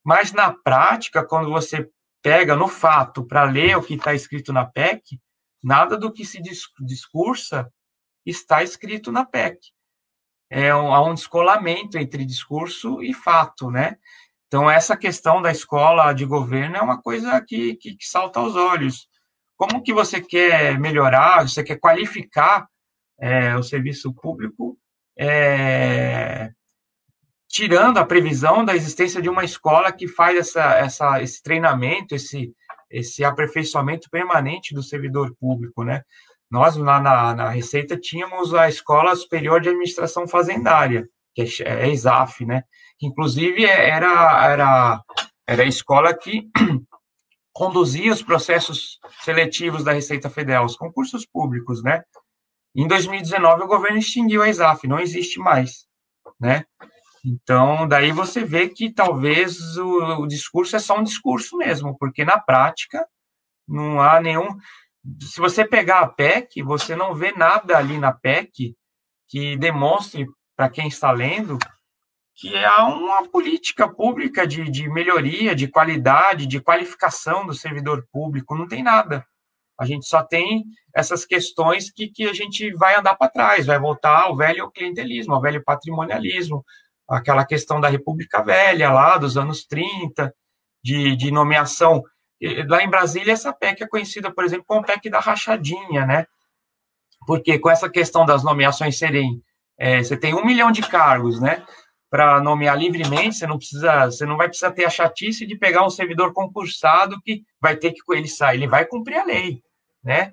Mas, 0.05 0.33
na 0.33 0.53
prática, 0.53 1.25
quando 1.25 1.51
você 1.51 1.91
pega 2.23 2.55
no 2.55 2.69
fato 2.69 3.25
para 3.25 3.45
ler 3.45 3.77
o 3.77 3.83
que 3.83 3.95
está 3.95 4.15
escrito 4.15 4.53
na 4.53 4.65
PEC, 4.65 5.21
nada 5.63 5.97
do 5.97 6.13
que 6.13 6.25
se 6.25 6.41
discursa 6.81 7.71
está 8.25 8.63
escrito 8.63 9.11
na 9.11 9.25
PEC. 9.25 9.59
É 10.49 10.75
um, 10.75 10.93
há 10.93 11.03
um 11.03 11.15
descolamento 11.15 11.97
entre 11.97 12.25
discurso 12.25 13.03
e 13.03 13.15
fato, 13.15 13.71
né? 13.71 13.97
Então, 14.47 14.69
essa 14.69 14.97
questão 14.97 15.41
da 15.41 15.53
escola 15.53 16.13
de 16.13 16.25
governo 16.25 16.77
é 16.77 16.83
uma 16.83 17.01
coisa 17.01 17.41
que, 17.41 17.77
que, 17.77 17.95
que 17.95 18.05
salta 18.05 18.41
aos 18.41 18.57
olhos. 18.57 19.09
Como 19.57 19.83
que 19.83 19.93
você 19.93 20.21
quer 20.21 20.79
melhorar, 20.79 21.49
você 21.49 21.63
quer 21.63 21.79
qualificar 21.79 22.67
é, 23.21 23.55
o 23.55 23.63
serviço 23.63 24.13
público, 24.13 24.77
é, 25.23 26.51
tirando 27.47 27.99
a 27.99 28.07
previsão 28.07 28.65
da 28.65 28.75
existência 28.75 29.21
de 29.21 29.29
uma 29.29 29.45
escola 29.45 29.93
que 29.93 30.09
faz 30.09 30.39
essa, 30.39 30.63
essa, 30.79 31.23
esse 31.23 31.43
treinamento, 31.43 32.15
esse, 32.15 32.55
esse 32.91 33.23
aperfeiçoamento 33.23 34.09
permanente 34.09 34.75
do 34.75 34.83
servidor 34.83 35.37
público, 35.39 35.85
né? 35.85 36.03
Nós, 36.51 36.75
lá 36.75 36.99
na, 37.01 37.35
na 37.35 37.51
Receita, 37.51 37.99
tínhamos 37.99 38.55
a 38.55 38.67
Escola 38.69 39.15
Superior 39.15 39.61
de 39.61 39.69
Administração 39.69 40.27
Fazendária, 40.27 41.07
que 41.35 41.43
é, 41.43 41.85
é 41.85 41.91
ESAF, 41.91 42.47
né? 42.47 42.63
Que, 42.99 43.07
inclusive, 43.07 43.65
era, 43.65 44.51
era, 44.51 45.03
era 45.47 45.63
a 45.63 45.67
escola 45.67 46.15
que 46.15 46.49
conduzia 47.53 48.11
os 48.11 48.23
processos 48.23 48.99
seletivos 49.23 49.85
da 49.85 49.93
Receita 49.93 50.31
Federal, 50.31 50.65
os 50.65 50.77
concursos 50.77 51.27
públicos, 51.27 51.83
né? 51.83 52.03
Em 52.75 52.87
2019, 52.87 53.65
o 53.65 53.67
governo 53.67 53.99
extinguiu 53.99 54.43
a 54.43 54.49
ESAF, 54.49 54.87
não 54.87 55.01
existe 55.01 55.39
mais, 55.39 55.87
né? 56.39 56.65
Então, 57.25 57.87
daí 57.87 58.13
você 58.13 58.45
vê 58.45 58.69
que 58.69 58.91
talvez 58.91 59.77
o, 59.77 60.23
o, 60.23 60.27
discurso 60.27 60.77
é 60.77 60.79
só 60.79 60.99
um 60.99 61.03
discurso 61.03 61.57
mesmo, 61.57 61.97
porque 61.99 62.25
na 62.25 62.39
prática 62.39 63.07
não 63.69 64.01
há 64.01 64.21
nenhum. 64.21 64.57
Se 65.21 65.41
você 65.41 65.67
pegar 65.67 66.01
a 66.01 66.09
PEC, 66.09 66.63
você 66.63 66.97
não 66.97 67.15
vê 67.15 67.33
nada 67.33 67.77
ali 67.77 67.99
na 67.99 68.13
PEC 68.13 68.75
que 69.29 69.57
demonstre 69.57 70.27
para 70.57 70.71
quem 70.71 70.89
está 70.89 71.11
lendo 71.13 71.59
que 72.41 72.57
há 72.65 72.87
uma 72.87 73.29
política 73.29 73.87
pública 73.87 74.47
de, 74.47 74.65
de 74.71 74.89
melhoria, 74.89 75.55
de 75.55 75.69
qualidade, 75.69 76.47
de 76.47 76.59
qualificação 76.59 77.47
do 77.47 77.53
servidor 77.53 78.07
público. 78.11 78.57
Não 78.57 78.67
tem 78.67 78.83
nada. 78.83 79.27
A 79.81 79.87
gente 79.87 80.07
só 80.07 80.23
tem 80.23 80.67
essas 80.95 81.25
questões 81.25 81.91
que, 81.91 82.09
que 82.09 82.29
a 82.29 82.35
gente 82.35 82.71
vai 82.75 82.97
andar 82.97 83.15
para 83.15 83.31
trás, 83.31 83.65
vai 83.65 83.79
voltar 83.79 84.25
ao 84.25 84.37
velho 84.37 84.71
clientelismo, 84.71 85.33
ao 85.33 85.41
velho 85.41 85.65
patrimonialismo, 85.65 86.63
aquela 87.09 87.47
questão 87.47 87.81
da 87.81 87.89
República 87.89 88.43
Velha, 88.43 88.93
lá 88.93 89.17
dos 89.17 89.39
anos 89.39 89.65
30, 89.65 90.35
de, 90.85 91.17
de 91.17 91.31
nomeação. 91.31 92.03
Lá 92.69 92.83
em 92.83 92.91
Brasília, 92.91 93.33
essa 93.33 93.55
PEC 93.55 93.85
é 93.85 93.89
conhecida, 93.89 94.31
por 94.31 94.45
exemplo, 94.45 94.67
como 94.69 94.85
PEC 94.85 95.09
da 95.09 95.19
rachadinha, 95.19 96.05
né? 96.05 96.27
Porque 97.27 97.59
com 97.59 97.71
essa 97.71 97.89
questão 97.89 98.27
das 98.27 98.45
nomeações 98.45 98.99
serem. 98.99 99.43
É, 99.79 100.03
você 100.03 100.15
tem 100.15 100.35
um 100.35 100.45
milhão 100.45 100.71
de 100.71 100.83
cargos, 100.83 101.41
né? 101.41 101.65
Para 102.11 102.39
nomear 102.39 102.77
livremente, 102.77 103.37
você 103.37 103.47
não 103.47 103.57
precisa, 103.57 104.07
você 104.07 104.27
não 104.27 104.37
vai 104.37 104.49
precisar 104.49 104.73
ter 104.73 104.85
a 104.85 104.91
chatice 104.91 105.47
de 105.47 105.57
pegar 105.57 105.87
um 105.87 105.91
servidor 105.91 106.35
concursado 106.35 107.19
que 107.23 107.45
vai 107.59 107.77
ter 107.77 107.93
que 107.93 108.01
ele 108.11 108.29
sair, 108.29 108.59
ele 108.59 108.69
vai 108.69 108.85
cumprir 108.85 109.17
a 109.17 109.25
lei, 109.25 109.63
né? 110.03 110.31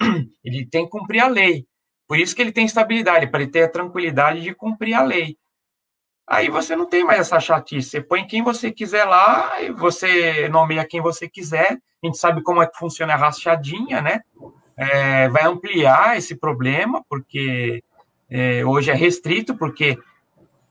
Ele 0.44 0.66
tem 0.66 0.84
que 0.84 0.90
cumprir 0.90 1.20
a 1.20 1.28
lei. 1.28 1.66
Por 2.06 2.18
isso 2.18 2.34
que 2.34 2.40
ele 2.40 2.52
tem 2.52 2.64
estabilidade, 2.64 3.26
para 3.26 3.42
ele 3.42 3.50
ter 3.50 3.64
a 3.64 3.70
tranquilidade 3.70 4.40
de 4.40 4.54
cumprir 4.54 4.94
a 4.94 5.02
lei. 5.02 5.36
Aí 6.26 6.48
você 6.48 6.74
não 6.74 6.86
tem 6.86 7.04
mais 7.04 7.20
essa 7.20 7.38
chatice. 7.38 7.90
Você 7.90 8.00
põe 8.00 8.26
quem 8.26 8.42
você 8.42 8.72
quiser 8.72 9.04
lá, 9.04 9.52
você 9.76 10.48
nomeia 10.48 10.86
quem 10.86 11.02
você 11.02 11.28
quiser. 11.28 11.78
A 12.02 12.06
gente 12.06 12.16
sabe 12.16 12.42
como 12.42 12.62
é 12.62 12.66
que 12.66 12.78
funciona 12.78 13.12
a 13.12 13.16
rachadinha, 13.16 14.00
né? 14.00 14.20
É, 14.74 15.28
vai 15.28 15.44
ampliar 15.44 16.16
esse 16.16 16.34
problema, 16.34 17.04
porque 17.10 17.84
é, 18.30 18.64
hoje 18.64 18.90
é 18.90 18.94
restrito, 18.94 19.54
porque 19.54 19.98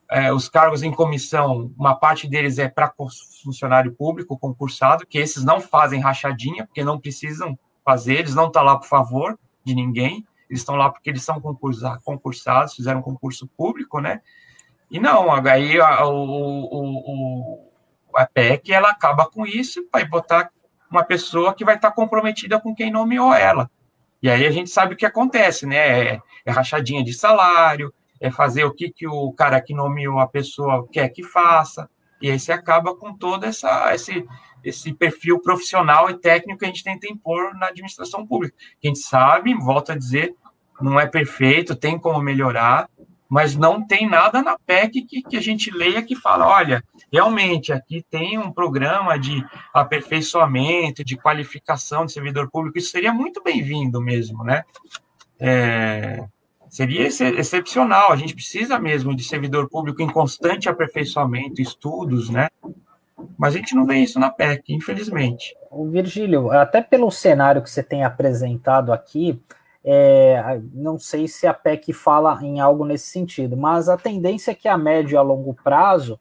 é, 0.10 0.32
os 0.32 0.48
cargos 0.48 0.84
em 0.84 0.92
comissão, 0.92 1.72
uma 1.78 1.96
parte 1.96 2.28
deles 2.28 2.58
é 2.58 2.68
para 2.68 2.94
funcionário 3.44 3.94
público 3.94 4.40
concursado, 4.40 5.06
que 5.06 5.18
esses 5.18 5.44
não 5.44 5.60
fazem 5.60 6.00
rachadinha, 6.00 6.66
porque 6.66 6.84
não 6.84 7.00
precisam 7.00 7.58
fazer, 7.88 8.16
eles 8.16 8.36
não 8.36 8.48
estão 8.48 8.64
lá 8.64 8.78
por 8.78 8.86
favor 8.86 9.40
de 9.64 9.74
ninguém, 9.74 10.28
eles 10.50 10.60
estão 10.60 10.76
lá 10.76 10.90
porque 10.90 11.10
eles 11.10 11.24
são 11.24 11.42
concursados, 12.04 12.74
fizeram 12.74 13.00
um 13.00 13.04
concurso 13.04 13.48
público, 13.56 14.02
né? 14.02 14.20
E 14.92 15.00
não, 15.00 15.32
aí 15.32 15.80
a, 15.80 16.06
o, 16.06 16.66
o, 16.70 17.72
a 18.14 18.26
PEC 18.26 18.74
ela 18.74 18.90
acaba 18.90 19.26
com 19.26 19.46
isso 19.46 19.88
vai 19.92 20.04
botar 20.04 20.50
uma 20.92 21.02
pessoa 21.02 21.54
que 21.54 21.64
vai 21.64 21.76
estar 21.76 21.92
comprometida 21.92 22.60
com 22.60 22.76
quem 22.76 22.92
nomeou 22.92 23.34
ela. 23.34 23.72
E 24.22 24.30
aí 24.30 24.46
a 24.46 24.52
gente 24.52 24.70
sabe 24.70 24.94
o 24.94 24.98
que 24.98 25.06
acontece, 25.06 25.66
né? 25.66 25.78
É, 26.16 26.22
é 26.46 26.52
rachadinha 26.52 27.02
de 27.02 27.14
salário, 27.14 27.94
é 28.20 28.30
fazer 28.30 28.66
o 28.66 28.74
que, 28.74 28.90
que 28.90 29.08
o 29.08 29.32
cara 29.32 29.62
que 29.62 29.74
nomeou 29.74 30.20
a 30.20 30.28
pessoa 30.28 30.86
quer 30.92 31.08
que 31.08 31.24
faça. 31.24 31.90
E 32.22 32.30
aí 32.30 32.40
você 32.40 32.52
acaba 32.52 32.94
com 32.96 33.14
todo 33.14 33.46
essa, 33.46 33.94
esse, 33.94 34.26
esse 34.68 34.94
perfil 34.94 35.40
profissional 35.40 36.10
e 36.10 36.18
técnico 36.18 36.60
que 36.60 36.66
a 36.66 36.68
gente 36.68 36.84
tenta 36.84 37.12
impor 37.12 37.54
na 37.56 37.68
administração 37.68 38.26
pública. 38.26 38.56
A 38.84 38.88
gente 38.88 39.00
sabe, 39.00 39.54
volto 39.54 39.92
a 39.92 39.98
dizer, 39.98 40.36
não 40.82 41.00
é 41.00 41.08
perfeito, 41.08 41.76
tem 41.76 41.98
como 41.98 42.22
melhorar, 42.22 42.90
mas 43.30 43.56
não 43.56 43.86
tem 43.86 44.08
nada 44.08 44.42
na 44.42 44.58
PEC 44.58 45.02
que, 45.02 45.22
que 45.22 45.38
a 45.38 45.42
gente 45.42 45.70
leia 45.72 46.02
que 46.02 46.16
fala, 46.16 46.48
olha, 46.48 46.84
realmente 47.12 47.74
aqui 47.74 48.04
tem 48.10 48.38
um 48.38 48.52
programa 48.52 49.18
de 49.18 49.44
aperfeiçoamento, 49.74 51.04
de 51.04 51.18
qualificação 51.18 52.06
de 52.06 52.14
servidor 52.14 52.50
público, 52.50 52.78
isso 52.78 52.92
seria 52.92 53.14
muito 53.14 53.42
bem-vindo 53.44 54.02
mesmo, 54.02 54.44
né? 54.44 54.64
É, 55.40 56.26
seria 56.70 57.02
ex 57.02 57.20
excepcional, 57.20 58.12
a 58.12 58.16
gente 58.16 58.34
precisa 58.34 58.80
mesmo 58.80 59.16
de 59.16 59.24
servidor 59.24 59.70
público 59.70 60.02
em 60.02 60.10
constante 60.10 60.70
aperfeiçoamento, 60.70 61.62
estudos, 61.62 62.30
né? 62.30 62.48
Mas 63.38 63.56
a 63.56 63.58
gente 63.58 63.76
não 63.76 63.86
vê 63.86 63.98
isso 63.98 64.20
na 64.20 64.30
PEC, 64.30 64.74
infelizmente. 64.74 65.56
Virgílio, 65.92 66.52
até 66.52 66.82
pelo 66.82 67.12
cenário 67.12 67.62
que 67.62 67.70
você 67.70 67.84
tem 67.84 68.04
apresentado 68.04 68.94
aqui, 68.94 69.42
é, 69.84 70.60
não 70.74 71.00
sei 71.00 71.28
se 71.28 71.48
a 71.48 71.54
PEC 71.54 71.94
fala 71.94 72.38
em 72.44 72.60
algo 72.60 72.86
nesse 72.86 73.08
sentido, 73.08 73.56
mas 73.56 73.90
a 73.90 73.98
tendência 73.98 74.52
é 74.52 74.56
que 74.56 74.68
a 74.68 74.78
médio 74.78 75.16
e 75.16 75.18
a 75.18 75.22
longo 75.22 75.54
prazo 75.54 76.20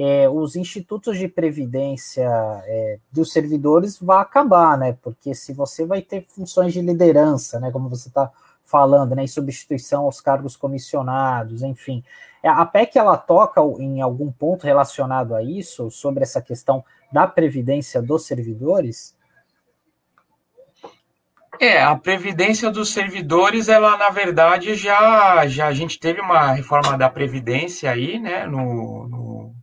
é, 0.00 0.28
os 0.28 0.54
institutos 0.54 1.18
de 1.18 1.26
previdência 1.26 2.22
é, 2.66 3.00
dos 3.10 3.32
servidores 3.32 3.98
vão 3.98 4.16
acabar, 4.16 4.78
né? 4.78 4.96
Porque 5.02 5.34
se 5.34 5.52
você 5.52 5.84
vai 5.84 6.00
ter 6.00 6.24
funções 6.28 6.72
de 6.72 6.80
liderança, 6.80 7.58
né? 7.58 7.72
Como 7.72 7.88
você 7.88 8.06
está 8.06 8.30
falando, 8.68 9.14
né? 9.14 9.24
Em 9.24 9.28
substituição 9.28 10.04
aos 10.04 10.20
cargos 10.20 10.56
comissionados, 10.56 11.62
enfim. 11.62 12.04
É, 12.42 12.48
a 12.48 12.64
PEC 12.64 12.98
ela 12.98 13.16
toca 13.16 13.60
em 13.80 14.00
algum 14.00 14.30
ponto 14.30 14.64
relacionado 14.64 15.34
a 15.34 15.42
isso, 15.42 15.90
sobre 15.90 16.22
essa 16.22 16.40
questão 16.40 16.84
da 17.10 17.26
previdência 17.26 18.02
dos 18.02 18.26
servidores? 18.26 19.16
É, 21.60 21.82
a 21.82 21.96
previdência 21.96 22.70
dos 22.70 22.92
servidores, 22.92 23.68
ela 23.68 23.96
na 23.96 24.10
verdade 24.10 24.74
já, 24.74 25.44
já 25.48 25.66
a 25.66 25.72
gente 25.72 25.98
teve 25.98 26.20
uma 26.20 26.52
reforma 26.52 26.96
da 26.96 27.08
previdência 27.08 27.90
aí, 27.90 28.18
né, 28.20 28.46
no, 28.46 29.08
no 29.08 29.54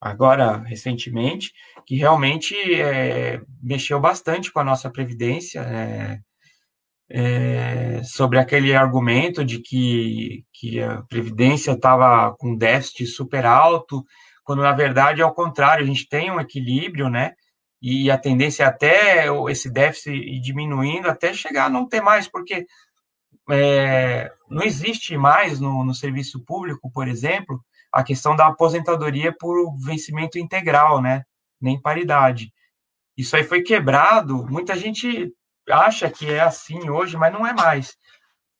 agora 0.00 0.58
recentemente, 0.58 1.52
que 1.84 1.96
realmente 1.96 2.54
é, 2.80 3.40
mexeu 3.62 4.00
bastante 4.00 4.50
com 4.50 4.60
a 4.60 4.64
nossa 4.64 4.88
previdência. 4.88 5.60
É, 5.60 6.20
é, 7.08 8.02
sobre 8.02 8.38
aquele 8.38 8.74
argumento 8.74 9.44
de 9.44 9.60
que, 9.60 10.44
que 10.52 10.82
a 10.82 11.02
Previdência 11.02 11.72
estava 11.72 12.34
com 12.36 12.56
déficit 12.56 13.06
super 13.06 13.46
alto, 13.46 14.04
quando 14.44 14.62
na 14.62 14.72
verdade 14.72 15.20
é 15.20 15.26
o 15.26 15.34
contrário, 15.34 15.84
a 15.84 15.86
gente 15.86 16.08
tem 16.08 16.30
um 16.30 16.40
equilíbrio, 16.40 17.08
né? 17.08 17.34
E 17.80 18.10
a 18.10 18.18
tendência 18.18 18.64
é 18.64 18.66
até 18.66 19.26
esse 19.50 19.70
déficit 19.70 20.14
ir 20.14 20.40
diminuindo 20.40 21.08
até 21.08 21.32
chegar 21.32 21.66
a 21.66 21.70
não 21.70 21.88
ter 21.88 22.00
mais, 22.00 22.26
porque 22.26 22.66
é, 23.50 24.32
não 24.48 24.62
existe 24.62 25.16
mais 25.16 25.60
no, 25.60 25.84
no 25.84 25.94
serviço 25.94 26.44
público, 26.44 26.90
por 26.90 27.06
exemplo, 27.06 27.60
a 27.92 28.02
questão 28.02 28.34
da 28.34 28.46
aposentadoria 28.46 29.32
por 29.32 29.72
vencimento 29.78 30.38
integral, 30.38 31.00
né? 31.00 31.24
Nem 31.60 31.80
paridade. 31.80 32.52
Isso 33.16 33.36
aí 33.36 33.44
foi 33.44 33.62
quebrado. 33.62 34.46
Muita 34.48 34.76
gente 34.76 35.32
acha 35.70 36.10
que 36.10 36.30
é 36.30 36.40
assim 36.40 36.88
hoje, 36.88 37.16
mas 37.16 37.32
não 37.32 37.46
é 37.46 37.52
mais. 37.52 37.96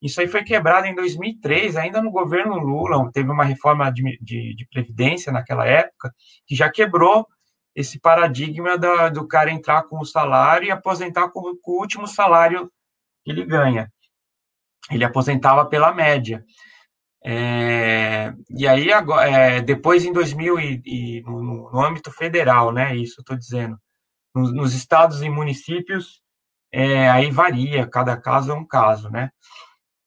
Isso 0.01 0.21
aí 0.21 0.29
foi 0.29 0.45
quebrado 0.45 0.87
em 0.87 0.95
2003, 0.95 1.77
ainda 1.77 2.03
no 2.03 2.11
governo 2.11 2.59
Lula, 2.59 3.11
teve 3.12 3.31
uma 3.31 3.45
reforma 3.45 3.90
de, 3.90 4.19
de, 4.21 4.55
de 4.55 4.66
previdência 4.69 5.33
naquela 5.33 5.66
época, 5.66 6.12
que 6.47 6.55
já 6.55 6.71
quebrou 6.71 7.27
esse 7.75 7.99
paradigma 8.01 8.79
da, 8.79 9.09
do 9.09 9.27
cara 9.27 9.51
entrar 9.51 9.83
com 9.85 9.99
o 9.99 10.05
salário 10.05 10.66
e 10.66 10.71
aposentar 10.71 11.29
com, 11.31 11.57
com 11.61 11.73
o 11.73 11.81
último 11.81 12.07
salário 12.07 12.71
que 13.25 13.31
ele 13.31 13.45
ganha. 13.45 13.92
Ele 14.90 15.05
aposentava 15.05 15.66
pela 15.66 15.92
média. 15.92 16.45
É, 17.25 18.33
e 18.51 18.69
aí, 18.69 18.92
agora, 18.92 19.29
é, 19.29 19.61
depois 19.61 20.05
em 20.05 20.12
2000, 20.12 20.61
e, 20.61 20.83
e 20.87 21.23
no, 21.23 21.71
no, 21.73 21.85
âmbito 21.85 22.11
federal, 22.12 22.73
né, 22.73 22.95
isso 22.95 23.16
eu 23.19 23.23
estou 23.23 23.37
dizendo, 23.37 23.77
nos, 24.35 24.55
nos, 24.55 24.75
estados 24.75 25.23
e 25.23 25.29
municípios, 25.29 26.23
é, 26.79 27.09
aí 27.09 27.31
varia, 27.31 27.87
cada 27.87 28.19
caso 28.19 28.53
é 28.53 28.55
um 28.55 28.67
caso, 28.67 29.09
né? 29.09 29.31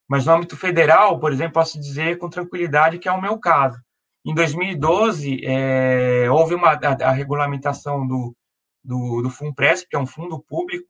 Mas 0.08 0.24
no 0.24 0.32
âmbito 0.32 0.56
federal, 0.56 1.18
por 1.18 1.32
exemplo, 1.32 1.54
posso 1.54 1.80
dizer 1.80 2.16
com 2.16 2.30
tranquilidade 2.30 3.00
que 3.00 3.08
é 3.08 3.12
o 3.12 3.20
meu 3.20 3.40
caso. 3.40 3.76
Em 4.24 4.32
2012, 4.32 5.40
é, 5.44 6.30
houve 6.30 6.54
uma, 6.54 6.74
a, 6.74 7.08
a 7.08 7.10
regulamentação 7.10 8.06
do, 8.06 8.36
do, 8.84 9.20
do 9.20 9.30
FUNPRESP, 9.30 9.88
que 9.88 9.96
é 9.96 9.98
um 9.98 10.06
fundo 10.06 10.40
público 10.40 10.86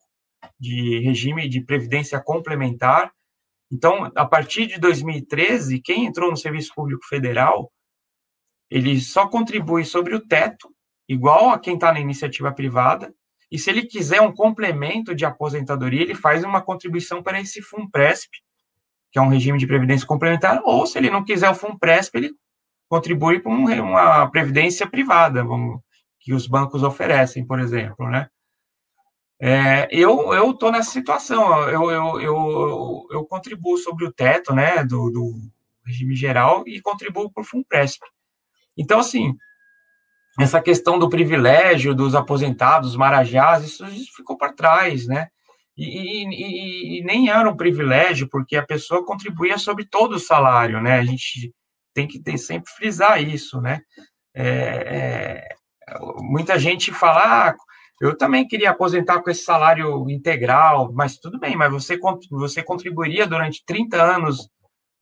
de 0.59 0.99
regime 0.99 1.49
de 1.49 1.63
previdência 1.63 2.21
complementar. 2.21 3.11
Então, 3.73 4.13
a 4.15 4.27
partir 4.27 4.67
de 4.67 4.79
2013, 4.79 5.81
quem 5.81 6.05
entrou 6.05 6.31
no 6.31 6.37
Serviço 6.37 6.75
Público 6.75 7.07
Federal, 7.07 7.73
ele 8.71 9.01
só 9.01 9.27
contribui 9.27 9.87
sobre 9.87 10.15
o 10.15 10.21
teto, 10.21 10.69
igual 11.09 11.49
a 11.49 11.59
quem 11.59 11.75
está 11.75 11.91
na 11.91 12.01
iniciativa 12.01 12.53
privada, 12.53 13.15
e 13.51 13.59
se 13.59 13.69
ele 13.69 13.83
quiser 13.83 14.21
um 14.21 14.33
complemento 14.33 15.15
de 15.15 15.25
aposentadoria, 15.25 16.03
ele 16.03 16.15
faz 16.15 16.45
uma 16.45 16.63
contribuição 16.63 17.23
para 17.23 17.41
esse 17.41 17.61
FUNPRESP, 17.61 18.31
que 19.11 19.19
é 19.19 19.23
um 19.23 19.29
regime 19.29 19.59
de 19.59 19.67
previdência 19.67 20.07
complementar, 20.07 20.61
ou 20.65 20.87
se 20.87 20.97
ele 20.99 21.11
não 21.11 21.25
quiser 21.25 21.51
o 21.51 21.55
FUNPRESP, 21.55 22.17
ele 22.17 22.31
contribui 22.89 23.41
para 23.41 23.51
uma 23.51 24.31
previdência 24.31 24.87
privada, 24.87 25.43
vamos, 25.43 25.81
que 26.21 26.33
os 26.33 26.47
bancos 26.47 26.83
oferecem, 26.83 27.45
por 27.45 27.59
exemplo, 27.59 28.09
né? 28.09 28.29
É, 29.43 29.89
eu 29.91 30.51
estou 30.51 30.71
nessa 30.71 30.91
situação, 30.91 31.67
eu, 31.71 31.91
eu, 31.91 32.21
eu, 32.21 33.07
eu, 33.11 33.25
contribuo 33.25 33.79
sobre 33.79 34.05
o 34.05 34.13
teto, 34.13 34.55
né, 34.55 34.85
do, 34.85 35.11
do 35.11 35.35
regime 35.87 36.15
geral 36.15 36.63
e 36.67 36.79
contribuo 36.83 37.31
para 37.33 37.41
o 37.41 37.45
FUNPRESP. 37.45 38.01
Então, 38.77 39.01
assim, 39.01 39.35
essa 40.39 40.61
questão 40.61 40.99
do 40.99 41.09
privilégio 41.09 41.95
dos 41.95 42.15
aposentados, 42.15 42.97
marajás, 42.97 43.65
isso, 43.65 43.85
ficou 44.17 44.37
para 44.37 44.53
trás, 44.53 45.07
né? 45.07 45.29
E, 45.77 46.25
e, 46.25 46.99
e, 46.99 47.05
nem 47.05 47.31
era 47.31 47.49
um 47.49 47.57
privilégio, 47.57 48.29
porque 48.29 48.57
a 48.57 48.67
pessoa 48.67 49.05
contribuía 49.05 49.59
sobre 49.59 49.85
todo 49.87 50.15
o 50.15 50.21
salário, 50.21 50.81
né? 50.81 50.99
A 50.99 51.05
gente 51.05 51.53
tem 51.95 52.07
que 52.07 52.21
sempre 52.39 52.71
frisar 52.71 53.23
isso, 53.23 53.61
né? 53.61 53.81
É, 54.35 54.47
é, 54.47 55.49
muita 56.19 56.59
gente 56.59 56.93
fala, 56.93 57.49
ah, 57.49 57.55
eu 58.01 58.17
também 58.17 58.47
queria 58.47 58.71
aposentar 58.71 59.23
com 59.23 59.31
esse 59.31 59.43
salário 59.43 60.09
integral, 60.09 60.93
mas 60.93 61.19
tudo 61.19 61.39
bem, 61.39 61.57
mas 61.57 61.73
você, 61.73 61.99
você 62.31 62.63
contribuiria 62.63 63.27
durante 63.27 63.65
30 63.67 64.03
anos 64.03 64.49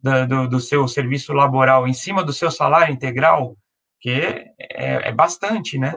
do, 0.01 0.27
do, 0.27 0.49
do 0.49 0.61
seu 0.61 0.87
serviço 0.89 1.33
laboral 1.33 1.87
em 1.87 1.93
cima 1.93 2.25
do 2.25 2.33
seu 2.33 2.51
salário 2.51 2.93
integral? 2.95 3.57
que 4.01 4.48
é, 4.59 5.09
é 5.09 5.13
bastante, 5.13 5.79
né? 5.79 5.95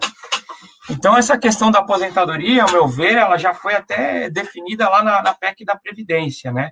Então, 0.89 1.17
essa 1.17 1.37
questão 1.37 1.71
da 1.71 1.79
aposentadoria, 1.79 2.63
ao 2.63 2.71
meu 2.71 2.87
ver, 2.87 3.15
ela 3.15 3.37
já 3.37 3.53
foi 3.53 3.75
até 3.75 4.29
definida 4.29 4.89
lá 4.89 5.03
na, 5.03 5.21
na 5.21 5.33
PEC 5.33 5.63
da 5.63 5.75
Previdência, 5.75 6.51
né? 6.51 6.71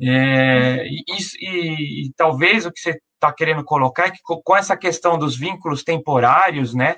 É, 0.00 0.86
e, 0.86 1.04
e, 1.40 2.06
e, 2.06 2.12
talvez 2.16 2.66
o 2.66 2.72
que 2.72 2.80
você 2.80 3.00
está 3.14 3.32
querendo 3.32 3.64
colocar 3.64 4.06
é 4.06 4.10
que 4.10 4.18
com 4.22 4.56
essa 4.56 4.76
questão 4.76 5.18
dos 5.18 5.36
vínculos 5.36 5.84
temporários, 5.84 6.74
né? 6.74 6.96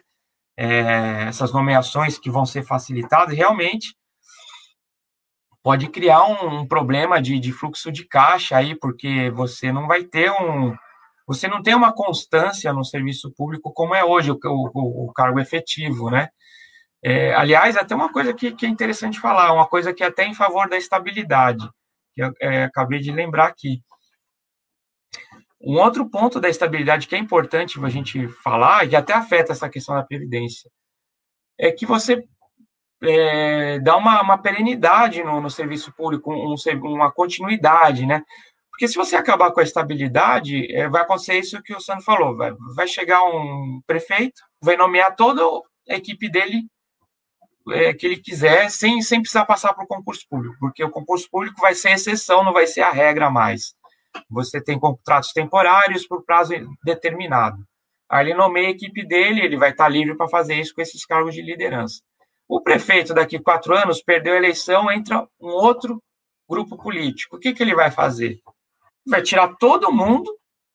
É, 0.58 1.24
essas 1.28 1.52
nomeações 1.52 2.18
que 2.18 2.30
vão 2.30 2.46
ser 2.46 2.62
facilitadas, 2.62 3.36
realmente 3.36 3.94
pode 5.62 5.88
criar 5.88 6.24
um, 6.24 6.60
um 6.60 6.66
problema 6.66 7.20
de, 7.20 7.38
de, 7.38 7.52
fluxo 7.52 7.90
de 7.92 8.06
caixa 8.06 8.56
aí, 8.56 8.74
porque 8.74 9.30
você 9.30 9.72
não 9.72 9.86
vai 9.86 10.04
ter 10.04 10.30
um, 10.30 10.74
você 11.26 11.48
não 11.48 11.62
tem 11.62 11.74
uma 11.74 11.92
constância 11.92 12.72
no 12.72 12.84
serviço 12.84 13.32
público 13.32 13.72
como 13.72 13.94
é 13.94 14.04
hoje 14.04 14.30
o, 14.30 14.38
o, 14.44 15.06
o 15.06 15.12
cargo 15.12 15.40
efetivo, 15.40 16.10
né? 16.10 16.28
É, 17.02 17.34
aliás, 17.34 17.76
até 17.76 17.94
uma 17.94 18.12
coisa 18.12 18.32
que, 18.32 18.52
que, 18.52 18.66
é 18.66 18.68
interessante 18.68 19.20
falar, 19.20 19.52
uma 19.52 19.66
coisa 19.66 19.92
que 19.92 20.02
é 20.02 20.06
até 20.06 20.24
em 20.24 20.34
favor 20.34 20.68
da 20.68 20.76
estabilidade, 20.76 21.68
que 22.14 22.22
eu 22.22 22.32
é, 22.40 22.64
acabei 22.64 23.00
de 23.00 23.12
lembrar 23.12 23.46
aqui. 23.46 23.82
Um 25.60 25.78
outro 25.78 26.08
ponto 26.08 26.40
da 26.40 26.48
estabilidade 26.48 27.06
que 27.06 27.14
é 27.14 27.18
importante 27.18 27.78
a 27.84 27.88
gente 27.88 28.28
falar, 28.28 28.84
e 28.84 28.90
que 28.90 28.96
até 28.96 29.12
afeta 29.12 29.52
essa 29.52 29.68
questão 29.68 29.94
da 29.94 30.02
previdência, 30.02 30.70
é 31.58 31.70
que 31.70 31.86
você 31.86 32.24
é, 33.02 33.78
dá 33.80 33.96
uma, 33.96 34.20
uma 34.22 34.38
perenidade 34.38 35.22
no, 35.22 35.40
no 35.40 35.50
serviço 35.50 35.92
público, 35.92 36.32
um, 36.32 36.54
uma 36.84 37.10
continuidade, 37.12 38.06
né? 38.06 38.22
Porque 38.76 38.88
se 38.88 38.94
você 38.96 39.16
acabar 39.16 39.50
com 39.52 39.60
a 39.60 39.62
estabilidade, 39.62 40.70
é, 40.70 40.86
vai 40.86 41.00
acontecer 41.00 41.38
isso 41.38 41.62
que 41.62 41.74
o 41.74 41.80
Sandro 41.80 42.04
falou. 42.04 42.36
Vai, 42.36 42.52
vai 42.74 42.86
chegar 42.86 43.24
um 43.24 43.80
prefeito, 43.86 44.42
vai 44.60 44.76
nomear 44.76 45.16
toda 45.16 45.42
a 45.88 45.94
equipe 45.94 46.28
dele 46.28 46.66
é, 47.70 47.94
que 47.94 48.04
ele 48.04 48.18
quiser, 48.18 48.70
sem, 48.70 49.00
sem 49.00 49.22
precisar 49.22 49.46
passar 49.46 49.72
por 49.72 49.86
concurso 49.86 50.26
público, 50.28 50.54
porque 50.60 50.84
o 50.84 50.90
concurso 50.90 51.26
público 51.30 51.58
vai 51.58 51.74
ser 51.74 51.92
exceção, 51.92 52.44
não 52.44 52.52
vai 52.52 52.66
ser 52.66 52.82
a 52.82 52.90
regra 52.90 53.30
mais. 53.30 53.74
Você 54.28 54.62
tem 54.62 54.78
contratos 54.78 55.32
temporários 55.32 56.06
por 56.06 56.22
prazo 56.22 56.52
determinado. 56.84 57.56
Aí 58.10 58.26
ele 58.26 58.34
nomeia 58.34 58.68
a 58.68 58.72
equipe 58.72 59.06
dele, 59.06 59.40
ele 59.40 59.56
vai 59.56 59.70
estar 59.70 59.88
livre 59.88 60.14
para 60.14 60.28
fazer 60.28 60.54
isso 60.56 60.74
com 60.74 60.82
esses 60.82 61.06
cargos 61.06 61.34
de 61.34 61.40
liderança. 61.40 62.02
O 62.46 62.60
prefeito, 62.60 63.14
daqui 63.14 63.36
a 63.36 63.42
quatro 63.42 63.74
anos, 63.74 64.02
perdeu 64.02 64.34
a 64.34 64.36
eleição, 64.36 64.92
entra 64.92 65.26
um 65.40 65.48
outro 65.48 65.98
grupo 66.46 66.76
político. 66.76 67.36
O 67.36 67.40
que, 67.40 67.54
que 67.54 67.62
ele 67.62 67.74
vai 67.74 67.90
fazer? 67.90 68.38
Vai 69.06 69.22
tirar 69.22 69.54
todo 69.56 69.92
mundo 69.92 70.30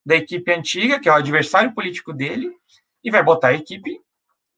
da 0.06 0.15
equipe 0.15 0.52
antiga, 0.52 1.00
que 1.00 1.10
é 1.10 1.12
o 1.12 1.15
adversário 1.15 1.74
político 1.74 2.13
dele, 2.13 2.52
e 3.04 3.12
vai 3.12 3.24
botar 3.24 3.50
a 3.50 3.54
equipe 3.54 4.00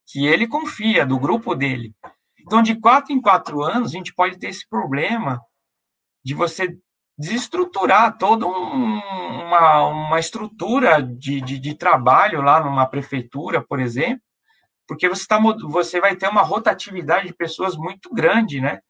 que 0.05 0.25
ele 0.25 0.47
confia, 0.47 1.05
do 1.05 1.19
grupo 1.19 1.55
dele. 1.55 1.93
Então, 2.39 2.61
de 2.61 2.75
quatro 2.79 3.13
em 3.13 3.21
quatro 3.21 3.63
anos, 3.63 3.91
a 3.91 3.97
gente 3.97 4.13
pode 4.13 4.37
ter 4.37 4.49
esse 4.49 4.67
problema 4.67 5.41
de 6.23 6.33
você 6.33 6.77
desestruturar 7.17 8.17
toda 8.17 8.45
um, 8.45 8.99
uma, 9.45 9.87
uma 9.87 10.19
estrutura 10.19 11.01
de, 11.01 11.41
de, 11.41 11.59
de, 11.59 11.75
trabalho 11.75 12.41
lá 12.41 12.63
numa 12.63 12.87
prefeitura, 12.87 13.61
por 13.61 13.79
exemplo, 13.79 14.21
porque 14.87 15.07
você, 15.07 15.25
tá, 15.27 15.39
você 15.39 16.01
vai 16.01 16.15
ter 16.15 16.27
uma 16.27 16.41
rotatividade 16.41 17.27
de 17.27 17.33
pessoas 17.33 17.75
muito 17.75 18.09
grande, 18.13 18.59
né? 18.59 18.81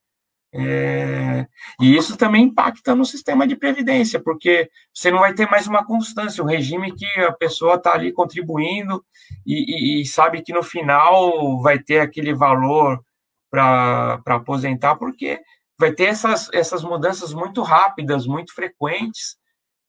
É, 0.56 1.48
e 1.82 1.98
isso 1.98 2.16
também 2.16 2.44
impacta 2.44 2.94
no 2.94 3.06
sistema 3.06 3.48
de 3.48 3.56
previdência, 3.56 4.22
porque 4.22 4.70
você 4.94 5.10
não 5.10 5.20
vai 5.20 5.34
ter 5.34 5.50
mais 5.50 5.66
uma 5.66 5.84
constância, 5.84 6.44
um 6.44 6.48
regime 6.48 6.94
que 6.96 7.08
a 7.22 7.32
pessoa 7.32 7.76
está 7.76 7.94
ali 7.94 8.12
contribuindo 8.14 9.04
e, 9.46 10.00
e, 10.00 10.02
e, 10.02 10.06
sabe 10.06 10.44
que 10.44 10.54
no 10.54 10.62
final 10.62 11.60
vai 11.62 11.80
ter 11.80 12.02
aquele 12.02 12.36
valor 12.36 13.04
para 13.50 14.22
aposentar, 14.28 14.96
porque 14.96 15.42
vai 15.80 15.92
ter 15.92 16.06
essas, 16.06 16.50
essas 16.54 16.84
mudanças 16.84 17.34
muito 17.34 17.64
rápidas, 17.64 18.28
muito 18.28 18.54
frequentes, 18.54 19.38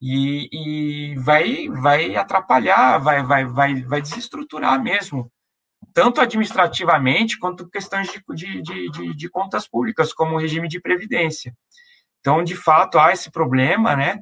e, 0.00 0.48
e 0.52 1.14
vai, 1.16 1.68
vai 1.68 2.16
atrapalhar, 2.16 2.98
vai, 2.98 3.22
vai, 3.22 3.44
vai, 3.44 3.82
vai 3.82 4.02
desestruturar 4.02 4.82
mesmo 4.82 5.30
tanto 5.94 6.20
administrativamente 6.20 7.38
quanto 7.38 7.70
questões 7.70 8.10
de, 8.10 8.60
de, 8.62 8.90
de, 8.90 9.14
de, 9.14 9.28
contas 9.28 9.66
públicas, 9.68 10.12
como 10.12 10.34
o 10.34 10.38
regime 10.38 10.68
de 10.68 10.80
previdência. 10.80 11.56
Então, 12.18 12.42
de 12.42 12.56
fato, 12.56 12.98
há 12.98 13.12
esse 13.12 13.30
problema, 13.30 13.94
né? 13.94 14.20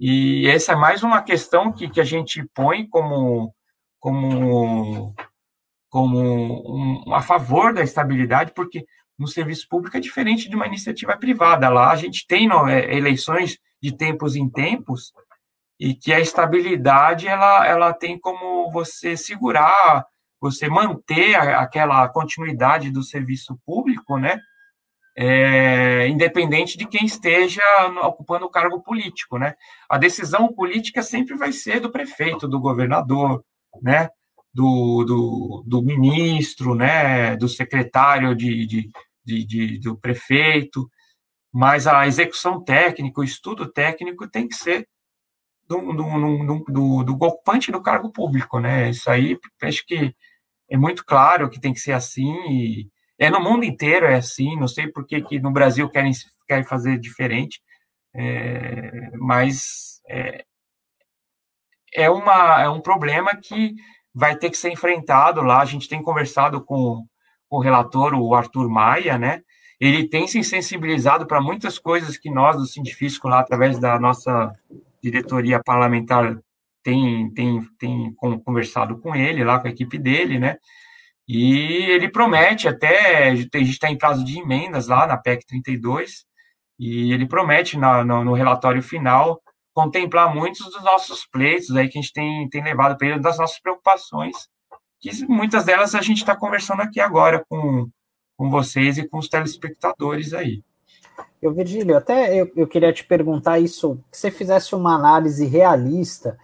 E 0.00 0.48
essa 0.48 0.72
é 0.72 0.76
mais 0.76 1.04
uma 1.04 1.22
questão 1.22 1.72
que, 1.72 1.88
que 1.88 2.00
a 2.00 2.04
gente 2.04 2.44
põe 2.52 2.88
como, 2.88 3.54
como, 4.00 5.14
como 5.88 6.18
um, 6.18 7.14
a 7.14 7.22
favor 7.22 7.72
da 7.72 7.84
estabilidade, 7.84 8.52
porque 8.52 8.84
no 9.16 9.28
serviço 9.28 9.68
público 9.68 9.96
é 9.96 10.00
diferente 10.00 10.48
de 10.48 10.56
uma 10.56 10.66
iniciativa 10.66 11.16
privada. 11.16 11.68
Lá 11.68 11.92
a 11.92 11.96
gente 11.96 12.26
tem 12.26 12.48
é, 12.68 12.96
eleições 12.96 13.58
de 13.80 13.96
tempos 13.96 14.34
em 14.34 14.48
tempos 14.48 15.12
e 15.78 15.94
que 15.94 16.12
a 16.12 16.18
estabilidade 16.18 17.28
ela, 17.28 17.64
ela 17.64 17.92
tem 17.92 18.18
como 18.18 18.72
você 18.72 19.16
segurar, 19.16 20.04
você 20.42 20.68
manter 20.68 21.36
aquela 21.36 22.08
continuidade 22.08 22.90
do 22.90 23.00
serviço 23.00 23.56
público, 23.64 24.18
né? 24.18 24.40
É, 25.16 26.08
independente 26.08 26.76
de 26.76 26.84
quem 26.84 27.04
esteja 27.04 27.62
ocupando 28.02 28.46
o 28.46 28.50
cargo 28.50 28.82
político, 28.82 29.38
né? 29.38 29.54
A 29.88 29.96
decisão 29.96 30.52
política 30.52 31.00
sempre 31.00 31.36
vai 31.36 31.52
ser 31.52 31.78
do 31.78 31.92
prefeito, 31.92 32.48
do 32.48 32.58
governador, 32.58 33.44
né? 33.80 34.08
Do, 34.52 35.04
do, 35.04 35.64
do 35.64 35.80
ministro, 35.80 36.74
né? 36.74 37.36
Do 37.36 37.48
secretário 37.48 38.34
de, 38.34 38.66
de, 38.66 38.90
de, 39.24 39.44
de, 39.44 39.78
do 39.78 39.96
prefeito, 39.96 40.90
mas 41.52 41.86
a 41.86 42.04
execução 42.04 42.60
técnica, 42.64 43.20
o 43.20 43.24
estudo 43.24 43.70
técnico 43.70 44.28
tem 44.28 44.48
que 44.48 44.56
ser 44.56 44.88
do, 45.68 45.92
do, 45.92 46.64
do, 46.66 47.04
do, 47.04 47.14
ocupante 47.14 47.70
do 47.70 47.80
cargo 47.80 48.10
público, 48.10 48.58
né? 48.58 48.90
Isso 48.90 49.08
aí 49.08 49.38
acho 49.62 49.86
que 49.86 50.12
é 50.70 50.76
muito 50.76 51.04
claro 51.04 51.50
que 51.50 51.60
tem 51.60 51.72
que 51.72 51.80
ser 51.80 51.92
assim 51.92 52.32
e 52.48 52.90
é 53.18 53.30
no 53.30 53.40
mundo 53.40 53.64
inteiro 53.64 54.06
é 54.06 54.16
assim. 54.16 54.56
Não 54.56 54.66
sei 54.66 54.88
por 54.88 55.06
que, 55.06 55.20
que 55.22 55.38
no 55.38 55.52
Brasil 55.52 55.88
querem, 55.88 56.12
querem 56.46 56.64
fazer 56.64 56.98
diferente, 56.98 57.60
é, 58.14 59.10
mas 59.18 60.00
é, 60.08 60.44
é, 61.94 62.10
uma, 62.10 62.62
é 62.62 62.68
um 62.68 62.80
problema 62.80 63.36
que 63.36 63.74
vai 64.14 64.36
ter 64.36 64.50
que 64.50 64.56
ser 64.56 64.70
enfrentado 64.70 65.40
lá. 65.42 65.60
A 65.60 65.64
gente 65.64 65.88
tem 65.88 66.02
conversado 66.02 66.64
com, 66.64 67.04
com 67.48 67.56
o 67.56 67.60
relator, 67.60 68.14
o 68.14 68.34
Arthur 68.34 68.68
Maia, 68.68 69.16
né? 69.18 69.42
Ele 69.80 70.08
tem 70.08 70.26
se 70.26 70.42
sensibilizado 70.44 71.26
para 71.26 71.40
muitas 71.40 71.78
coisas 71.78 72.16
que 72.16 72.30
nós, 72.30 72.56
do 72.56 72.66
Científico, 72.66 73.28
lá, 73.28 73.40
através 73.40 73.78
da 73.78 73.98
nossa 73.98 74.52
diretoria 75.02 75.60
parlamentar, 75.62 76.38
tem, 76.82 77.32
tem, 77.32 77.60
tem 77.78 78.14
conversado 78.44 78.98
com 78.98 79.14
ele, 79.14 79.44
lá 79.44 79.58
com 79.58 79.68
a 79.68 79.70
equipe 79.70 79.98
dele, 79.98 80.38
né? 80.38 80.56
E 81.26 81.90
ele 81.90 82.10
promete 82.10 82.68
até, 82.68 83.28
a 83.28 83.34
gente 83.34 83.70
está 83.70 83.90
em 83.90 83.96
prazo 83.96 84.24
de 84.24 84.38
emendas 84.38 84.88
lá 84.88 85.06
na 85.06 85.16
PEC 85.16 85.46
32, 85.46 86.24
e 86.78 87.12
ele 87.12 87.26
promete 87.26 87.78
na, 87.78 88.04
no, 88.04 88.24
no, 88.24 88.34
relatório 88.34 88.82
final 88.82 89.40
contemplar 89.72 90.34
muitos 90.34 90.60
dos 90.70 90.82
nossos 90.82 91.24
pleitos 91.26 91.74
aí 91.76 91.88
que 91.88 91.98
a 91.98 92.02
gente 92.02 92.12
tem, 92.12 92.48
tem 92.48 92.62
levado 92.62 92.98
para 92.98 93.08
ele, 93.08 93.20
das 93.20 93.38
nossas 93.38 93.60
preocupações, 93.60 94.48
que 95.00 95.10
muitas 95.26 95.64
delas 95.64 95.94
a 95.94 96.02
gente 96.02 96.18
está 96.18 96.36
conversando 96.36 96.82
aqui 96.82 97.00
agora 97.00 97.44
com, 97.48 97.88
com 98.36 98.50
vocês 98.50 98.98
e 98.98 99.08
com 99.08 99.18
os 99.18 99.28
telespectadores 99.28 100.34
aí. 100.34 100.62
Eu, 101.40 101.54
Virgílio, 101.54 101.96
até 101.96 102.38
eu, 102.38 102.50
eu 102.54 102.66
queria 102.66 102.92
te 102.92 103.04
perguntar 103.04 103.58
isso, 103.58 103.98
que 104.10 104.18
você 104.18 104.30
fizesse 104.30 104.74
uma 104.74 104.94
análise 104.94 105.46
realista 105.46 106.38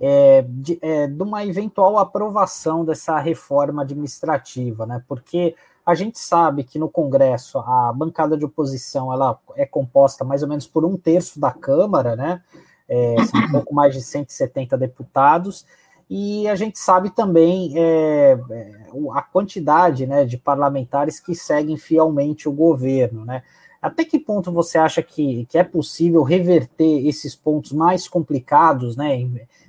é, 0.00 0.44
de, 0.48 0.78
é, 0.82 1.06
de, 1.06 1.22
uma 1.22 1.44
eventual 1.44 1.98
aprovação 1.98 2.84
dessa 2.84 3.18
reforma 3.18 3.82
administrativa, 3.82 4.86
né? 4.86 5.02
Porque 5.06 5.54
a 5.84 5.94
gente 5.94 6.18
sabe 6.18 6.64
que 6.64 6.78
no 6.78 6.88
Congresso 6.88 7.58
a 7.58 7.92
bancada 7.92 8.36
de 8.36 8.44
oposição 8.44 9.12
ela 9.12 9.38
é 9.54 9.66
composta 9.66 10.24
mais 10.24 10.42
ou 10.42 10.48
menos 10.48 10.66
por 10.66 10.84
um 10.84 10.96
terço 10.96 11.38
da 11.38 11.52
Câmara, 11.52 12.16
né? 12.16 12.42
É, 12.88 13.16
são 13.24 13.40
um 13.40 13.50
pouco 13.50 13.74
mais 13.74 13.94
de 13.94 14.02
170 14.02 14.76
deputados, 14.76 15.64
e 16.08 16.46
a 16.48 16.54
gente 16.54 16.78
sabe 16.78 17.10
também 17.10 17.72
é, 17.76 18.38
é, 18.50 18.72
a 19.14 19.22
quantidade 19.22 20.06
né, 20.06 20.24
de 20.24 20.36
parlamentares 20.36 21.18
que 21.18 21.34
seguem 21.34 21.76
fielmente 21.76 22.48
o 22.48 22.52
governo, 22.52 23.24
né? 23.24 23.42
Até 23.80 24.02
que 24.02 24.18
ponto 24.18 24.50
você 24.50 24.78
acha 24.78 25.02
que, 25.02 25.44
que 25.46 25.58
é 25.58 25.64
possível 25.64 26.22
reverter 26.22 27.06
esses 27.06 27.36
pontos 27.36 27.70
mais 27.72 28.08
complicados, 28.08 28.96
né? 28.96 29.18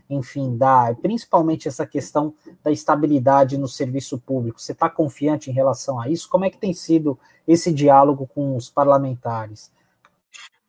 Enfim, 0.10 0.56
da, 0.56 0.94
principalmente 1.02 1.68
essa 1.68 1.86
questão 1.86 2.34
da 2.64 2.72
estabilidade 2.72 3.58
no 3.58 3.68
serviço 3.68 4.20
público. 4.20 4.62
Você 4.62 4.72
está 4.72 4.90
confiante 4.90 5.50
em 5.50 5.54
relação 5.54 6.00
a 6.00 6.10
isso? 6.10 6.30
Como 6.30 6.46
é 6.46 6.50
que 6.50 6.58
tem 6.58 6.74
sido 6.74 7.18
esse 7.48 7.74
diálogo 7.74 8.28
com 8.28 8.56
os 8.56 8.70
parlamentares? 8.70 9.72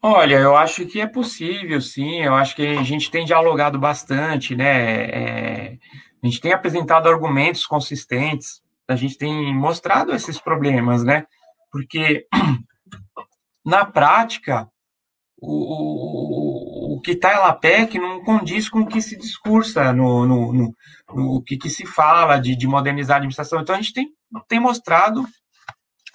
Olha, 0.02 0.36
eu 0.36 0.56
acho 0.56 0.86
que 0.86 1.00
é 1.00 1.06
possível, 1.06 1.80
sim. 1.80 2.22
Eu 2.22 2.34
acho 2.34 2.54
que 2.54 2.66
a 2.66 2.82
gente 2.82 3.10
tem 3.10 3.24
dialogado 3.24 3.78
bastante, 3.78 4.54
né? 4.54 5.04
É, 5.10 5.78
a 6.22 6.26
gente 6.26 6.40
tem 6.40 6.52
apresentado 6.52 7.08
argumentos 7.08 7.66
consistentes, 7.66 8.62
a 8.88 8.94
gente 8.94 9.18
tem 9.18 9.54
mostrado 9.54 10.14
esses 10.14 10.38
problemas, 10.38 11.02
né? 11.02 11.26
Porque 11.72 12.26
na 13.64 13.84
prática, 13.84 14.70
o, 15.38 16.45
o, 16.96 17.00
que 17.00 17.12
está 17.12 17.34
em 17.34 17.38
LAPEC 17.38 17.98
não 17.98 18.22
condiz 18.22 18.68
com 18.68 18.80
o 18.80 18.86
que 18.86 19.00
se 19.00 19.16
discursa, 19.16 19.92
no, 19.92 20.26
no, 20.26 20.52
no, 20.52 20.74
no 21.14 21.42
que, 21.42 21.56
que, 21.56 21.68
se 21.68 21.86
fala 21.86 22.38
de, 22.38 22.56
de, 22.56 22.66
modernizar 22.66 23.16
a 23.16 23.18
administração. 23.18 23.60
Então, 23.60 23.74
a 23.74 23.80
gente 23.80 23.92
tem, 23.92 24.08
tem 24.48 24.60
mostrado 24.60 25.26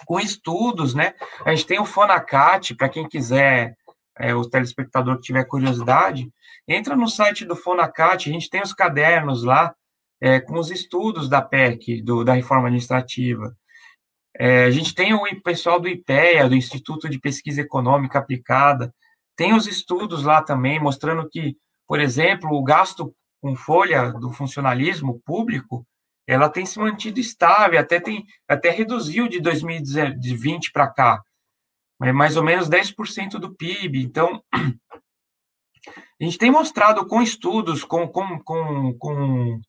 com 0.05 0.19
estudos, 0.19 0.93
né? 0.93 1.13
A 1.45 1.51
gente 1.51 1.65
tem 1.65 1.79
o 1.79 1.85
Fonacat, 1.85 2.75
para 2.75 2.89
quem 2.89 3.07
quiser, 3.07 3.75
é, 4.19 4.33
o 4.33 4.47
telespectador 4.47 5.15
que 5.17 5.23
tiver 5.23 5.45
curiosidade, 5.45 6.29
entra 6.67 6.95
no 6.95 7.07
site 7.07 7.45
do 7.45 7.55
Fonacat, 7.55 8.29
a 8.29 8.33
gente 8.33 8.49
tem 8.49 8.61
os 8.61 8.73
cadernos 8.73 9.43
lá, 9.43 9.73
é, 10.21 10.39
com 10.39 10.59
os 10.59 10.69
estudos 10.69 11.27
da 11.27 11.41
PEC, 11.41 12.01
do, 12.01 12.23
da 12.23 12.33
reforma 12.33 12.67
administrativa. 12.67 13.55
É, 14.37 14.65
a 14.65 14.71
gente 14.71 14.93
tem 14.93 15.13
o 15.13 15.23
pessoal 15.41 15.79
do 15.79 15.87
IPEA, 15.87 16.47
do 16.47 16.55
Instituto 16.55 17.09
de 17.09 17.19
Pesquisa 17.19 17.61
Econômica 17.61 18.19
Aplicada, 18.19 18.93
tem 19.41 19.55
os 19.55 19.65
estudos 19.65 20.21
lá 20.21 20.39
também 20.43 20.79
mostrando 20.79 21.27
que, 21.27 21.57
por 21.87 21.99
exemplo, 21.99 22.51
o 22.51 22.63
gasto 22.63 23.11
com 23.41 23.55
folha 23.55 24.11
do 24.11 24.31
funcionalismo 24.31 25.19
público, 25.25 25.83
ela 26.27 26.47
tem 26.47 26.63
se 26.63 26.77
mantido 26.77 27.19
estável, 27.19 27.79
até 27.79 27.99
tem 27.99 28.23
até 28.47 28.69
reduziu 28.69 29.27
de 29.27 29.39
2020 29.39 30.71
para 30.71 30.87
cá, 30.87 31.23
é 32.03 32.11
mais 32.11 32.37
ou 32.37 32.43
menos 32.43 32.69
10% 32.69 33.39
do 33.39 33.55
PIB. 33.55 34.03
Então, 34.03 34.43
a 34.53 36.23
gente 36.23 36.37
tem 36.37 36.51
mostrado 36.51 37.07
com 37.07 37.19
estudos, 37.19 37.83
com, 37.83 38.07
com, 38.07 38.37
com, 38.43 38.93
com 38.99 39.59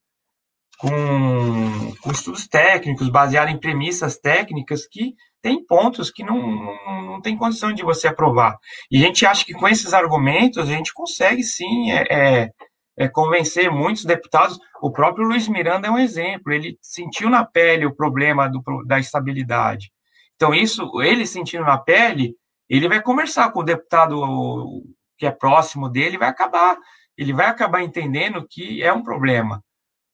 com, 0.76 1.94
com 2.02 2.10
estudos 2.10 2.46
técnicos, 2.46 3.08
baseados 3.08 3.54
em 3.54 3.58
premissas 3.58 4.18
técnicas 4.18 4.86
que 4.86 5.14
tem 5.42 5.64
pontos 5.64 6.10
que 6.10 6.22
não, 6.22 6.40
não, 6.40 7.02
não 7.02 7.20
tem 7.20 7.36
condição 7.36 7.72
de 7.72 7.82
você 7.82 8.08
aprovar. 8.08 8.56
E 8.90 8.96
a 8.96 9.06
gente 9.06 9.26
acha 9.26 9.44
que 9.44 9.52
com 9.52 9.68
esses 9.68 9.92
argumentos 9.92 10.58
a 10.58 10.72
gente 10.72 10.94
consegue 10.94 11.42
sim 11.42 11.90
é, 11.90 12.06
é, 12.10 12.50
é, 12.96 13.08
convencer 13.08 13.70
muitos 13.70 14.04
deputados. 14.04 14.58
O 14.80 14.92
próprio 14.92 15.26
Luiz 15.26 15.48
Miranda 15.48 15.88
é 15.88 15.90
um 15.90 15.98
exemplo, 15.98 16.52
ele 16.52 16.78
sentiu 16.80 17.28
na 17.28 17.44
pele 17.44 17.84
o 17.84 17.94
problema 17.94 18.48
do, 18.48 18.62
da 18.86 18.98
estabilidade. 18.98 19.90
Então, 20.36 20.54
isso, 20.54 20.88
ele 21.02 21.26
sentindo 21.26 21.64
na 21.64 21.78
pele, 21.78 22.34
ele 22.68 22.88
vai 22.88 23.02
conversar 23.02 23.52
com 23.52 23.60
o 23.60 23.64
deputado 23.64 24.82
que 25.18 25.26
é 25.26 25.30
próximo 25.30 25.88
dele, 25.88 26.18
vai 26.18 26.28
acabar, 26.28 26.76
ele 27.16 27.32
vai 27.32 27.46
acabar 27.46 27.82
entendendo 27.82 28.46
que 28.48 28.82
é 28.82 28.92
um 28.92 29.02
problema, 29.02 29.62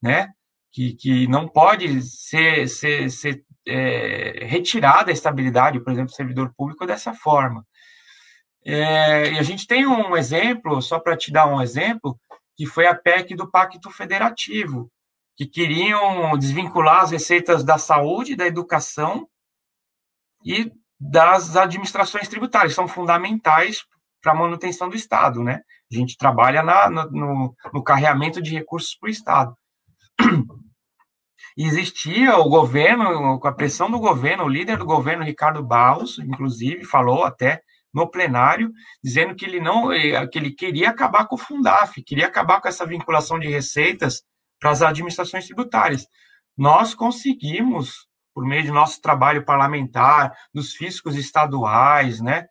né? 0.03 0.29
que, 0.71 0.95
que 0.95 1.27
não 1.27 1.49
pode 1.49 2.03
ser, 2.03 2.69
ser, 2.69 3.11
ser 3.11 3.45
é, 3.69 4.45
retirada 4.47 5.11
a 5.11 5.13
estabilidade, 5.13 5.81
por 5.81 5.93
exemplo, 5.93 6.11
do 6.11 6.17
servidor 6.17 6.53
público 6.57 6.87
dessa 6.87 7.13
forma. 7.13 7.65
É, 8.65 9.33
e 9.33 9.39
a 9.39 9.43
gente 9.43 9.67
tem 9.67 9.87
um 9.87 10.17
exemplo, 10.17 10.83
só 10.83 10.99
para 10.99 11.17
te 11.17 11.31
dar 11.31 11.47
um 11.47 11.61
exemplo, 11.61 12.19
que 12.57 12.67
foi 12.67 12.87
a 12.87 12.95
PEC 12.95 13.35
do 13.35 13.51
Pacto 13.51 13.91
Federativo, 13.91 14.91
que 15.37 15.47
queriam 15.47 16.37
desvincular 16.37 17.03
as 17.03 17.13
receitas 17.13 17.63
da 17.63 17.79
saúde, 17.79 18.35
da 18.35 18.47
educação 18.47 19.29
e 20.45 20.73
das 20.99 21.57
administrações 21.57 22.29
tributárias, 22.29 22.75
são 22.75 22.89
fundamentais 22.89 23.85
para 24.21 24.33
a 24.33 24.35
manutenção 24.35 24.89
do 24.89 24.97
Estado, 24.97 25.45
né? 25.45 25.63
A 25.91 25.95
gente 25.95 26.17
trabalha 26.17 26.63
na, 26.63 26.91
no, 26.91 27.55
no 27.73 27.83
carreamento 27.85 28.43
de 28.43 28.53
recursos 28.53 28.97
para 28.97 29.07
o 29.07 29.11
Estado. 29.11 29.57
Existia 31.65 32.37
o 32.37 32.49
governo, 32.49 33.39
com 33.41 33.49
a 33.49 33.53
pressão 33.53 33.91
do 33.91 33.99
governo, 33.99 34.45
o 34.45 34.49
líder 34.49 34.79
do 34.79 34.85
governo, 34.85 35.25
Ricardo 35.25 35.63
Barros, 35.63 36.19
inclusive, 36.19 36.85
falou 36.85 37.25
até 37.25 37.63
no 37.93 38.09
plenário, 38.09 38.71
dizendo 39.03 39.35
que 39.35 39.45
ele 39.45 39.61
não, 39.61 39.93
eh, 39.93 40.27
que 40.29 40.39
ele 40.39 40.53
queria 40.53 40.91
acabar 40.91 41.27
com 41.27 41.35
o 41.35 41.39
Fundaf, 41.39 42.03
queria 42.05 42.27
acabar 42.27 42.61
com 42.61 42.69
essa 42.69 42.87
vinculação 42.87 43.39
de 43.39 43.49
receitas 43.49 44.23
para 44.61 44.71
as 44.71 44.83
administrações 44.83 45.47
tributárias. 45.47 46.07
Nós 46.57 46.95
conseguimos, 46.95 48.07
por 48.35 48.45
meio 48.45 48.63
de 48.63 48.71
nosso 48.71 49.01
trabalho 49.01 49.45
parlamentar, 49.45 50.33
dos 50.53 50.75
fiscos 50.75 51.17
estaduais, 51.17 52.21
né? 52.21 52.47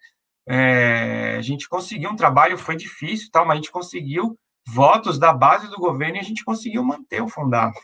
É, 0.49 1.35
a 1.37 1.41
gente 1.41 1.67
conseguiu 1.67 2.09
um 2.09 2.15
trabalho, 2.15 2.57
foi 2.57 2.75
difícil, 2.75 3.29
tal, 3.31 3.45
mas 3.45 3.53
a 3.53 3.57
gente 3.57 3.71
conseguiu 3.71 4.37
votos 4.65 5.19
da 5.19 5.33
base 5.33 5.69
do 5.69 5.77
governo 5.77 6.17
e 6.17 6.19
a 6.19 6.23
gente 6.23 6.43
conseguiu 6.43 6.83
manter 6.83 7.21
o 7.21 7.27
Fundaf. 7.27 7.77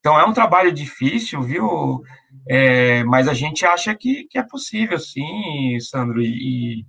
Então, 0.00 0.18
é 0.18 0.24
um 0.24 0.32
trabalho 0.32 0.72
difícil, 0.72 1.42
viu? 1.42 2.00
É, 2.48 3.02
mas 3.04 3.26
a 3.28 3.34
gente 3.34 3.66
acha 3.66 3.94
que, 3.94 4.24
que 4.24 4.38
é 4.38 4.42
possível, 4.42 4.98
sim, 4.98 5.78
Sandro, 5.80 6.22
e, 6.22 6.86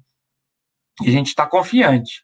e 1.02 1.08
a 1.08 1.12
gente 1.12 1.28
está 1.28 1.46
confiante. 1.46 2.24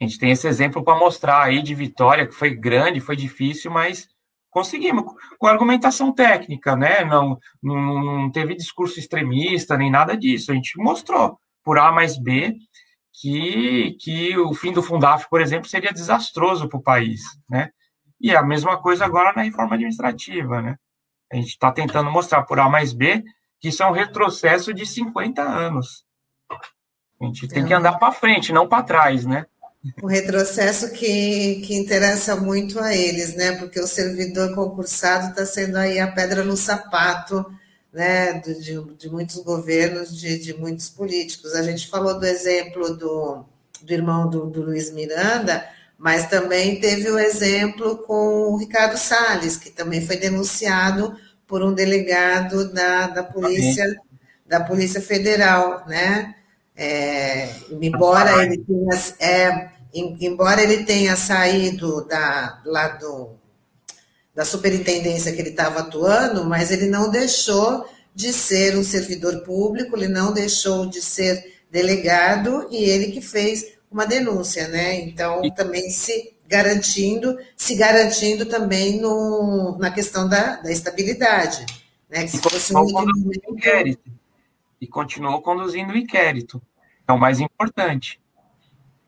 A 0.00 0.04
gente 0.04 0.18
tem 0.18 0.30
esse 0.30 0.48
exemplo 0.48 0.82
para 0.82 0.98
mostrar 0.98 1.42
aí 1.42 1.62
de 1.62 1.74
vitória, 1.74 2.26
que 2.26 2.34
foi 2.34 2.54
grande, 2.54 3.00
foi 3.00 3.16
difícil, 3.16 3.70
mas 3.70 4.08
conseguimos, 4.50 5.04
com 5.38 5.46
argumentação 5.46 6.12
técnica, 6.12 6.74
né? 6.74 7.04
Não, 7.04 7.38
não, 7.62 8.04
não 8.04 8.30
teve 8.30 8.54
discurso 8.54 8.98
extremista, 8.98 9.76
nem 9.76 9.90
nada 9.90 10.16
disso. 10.16 10.50
A 10.50 10.54
gente 10.54 10.78
mostrou, 10.78 11.38
por 11.62 11.78
A 11.78 11.92
mais 11.92 12.18
B, 12.18 12.56
que, 13.20 13.96
que 14.00 14.36
o 14.38 14.54
fim 14.54 14.72
do 14.72 14.82
Fundaf, 14.82 15.28
por 15.28 15.40
exemplo, 15.40 15.68
seria 15.68 15.92
desastroso 15.92 16.68
para 16.68 16.78
o 16.78 16.82
país, 16.82 17.20
né? 17.48 17.70
E 18.20 18.30
é 18.30 18.36
a 18.36 18.42
mesma 18.42 18.80
coisa 18.80 19.04
agora 19.04 19.32
na 19.34 19.42
reforma 19.42 19.74
administrativa, 19.74 20.60
né? 20.60 20.76
A 21.32 21.36
gente 21.36 21.48
está 21.48 21.70
tentando 21.72 22.10
mostrar 22.10 22.42
por 22.42 22.58
A 22.58 22.68
mais 22.68 22.92
B 22.92 23.22
que 23.60 23.68
isso 23.68 23.82
é 23.82 23.86
um 23.86 23.92
retrocesso 23.92 24.74
de 24.74 24.84
50 24.84 25.42
anos. 25.42 26.04
A 27.20 27.24
gente 27.24 27.46
tem 27.46 27.64
que 27.64 27.74
andar 27.74 27.98
para 27.98 28.12
frente, 28.12 28.52
não 28.52 28.66
para 28.66 28.82
trás, 28.82 29.26
né? 29.26 29.46
Um 30.02 30.06
retrocesso 30.06 30.92
que, 30.92 31.62
que 31.66 31.74
interessa 31.74 32.36
muito 32.36 32.78
a 32.78 32.94
eles, 32.94 33.34
né? 33.36 33.52
Porque 33.52 33.80
o 33.80 33.86
servidor 33.86 34.54
concursado 34.54 35.28
está 35.28 35.46
sendo 35.46 35.76
aí 35.76 35.98
a 35.98 36.10
pedra 36.10 36.44
no 36.44 36.56
sapato 36.56 37.44
né, 37.92 38.34
de, 38.40 38.80
de 38.94 39.10
muitos 39.10 39.36
governos, 39.42 40.16
de, 40.16 40.38
de, 40.38 40.54
muitos 40.54 40.88
políticos. 40.88 41.54
A 41.54 41.62
gente 41.62 41.88
falou 41.88 42.18
do 42.18 42.26
exemplo 42.26 42.96
do, 42.96 43.44
do 43.82 43.92
irmão 43.92 44.28
do, 44.28 44.46
do, 44.46 44.62
Luiz 44.62 44.92
Miranda, 44.92 45.66
mas 46.00 46.30
também 46.30 46.80
teve 46.80 47.10
o 47.10 47.18
exemplo 47.18 47.98
com 47.98 48.52
o 48.52 48.56
Ricardo 48.56 48.96
Salles, 48.96 49.58
que 49.58 49.68
também 49.68 50.00
foi 50.00 50.16
denunciado 50.16 51.14
por 51.46 51.62
um 51.62 51.74
delegado 51.74 52.72
da, 52.72 53.06
da 53.08 53.22
polícia 53.22 53.84
da 54.46 54.60
polícia 54.60 55.00
federal, 55.00 55.84
né? 55.86 56.34
É, 56.74 57.50
embora 57.70 58.42
ele 58.42 58.58
tenha, 58.58 59.02
é, 59.20 59.68
embora 59.92 60.62
ele 60.62 60.84
tenha 60.84 61.14
saído 61.14 62.04
da, 62.06 62.60
lá 62.64 62.88
do, 62.88 63.36
da 64.34 64.44
superintendência 64.44 65.32
que 65.32 65.40
ele 65.40 65.50
estava 65.50 65.80
atuando, 65.80 66.44
mas 66.46 66.70
ele 66.70 66.86
não 66.86 67.10
deixou 67.10 67.86
de 68.14 68.32
ser 68.32 68.74
um 68.74 68.82
servidor 68.82 69.42
público, 69.42 69.96
ele 69.96 70.08
não 70.08 70.32
deixou 70.32 70.86
de 70.86 71.02
ser 71.02 71.60
delegado 71.70 72.66
e 72.70 72.82
ele 72.84 73.12
que 73.12 73.20
fez 73.20 73.66
uma 73.90 74.06
denúncia, 74.06 74.68
né? 74.68 75.00
Então, 75.00 75.42
também 75.54 75.90
se 75.90 76.34
garantindo, 76.46 77.38
se 77.56 77.74
garantindo 77.74 78.46
também 78.46 79.00
no, 79.00 79.76
na 79.78 79.90
questão 79.90 80.28
da, 80.28 80.56
da 80.56 80.70
estabilidade, 80.70 81.66
né? 82.08 82.24
Que 82.24 82.30
se 82.30 82.38
fosse 82.38 82.74
um 82.74 82.86
inquérito. 83.48 84.10
E 84.80 84.86
continuou 84.86 85.42
conduzindo 85.42 85.92
o 85.92 85.96
inquérito. 85.96 86.60
É 87.06 87.12
o 87.12 87.18
mais 87.18 87.40
importante. 87.40 88.20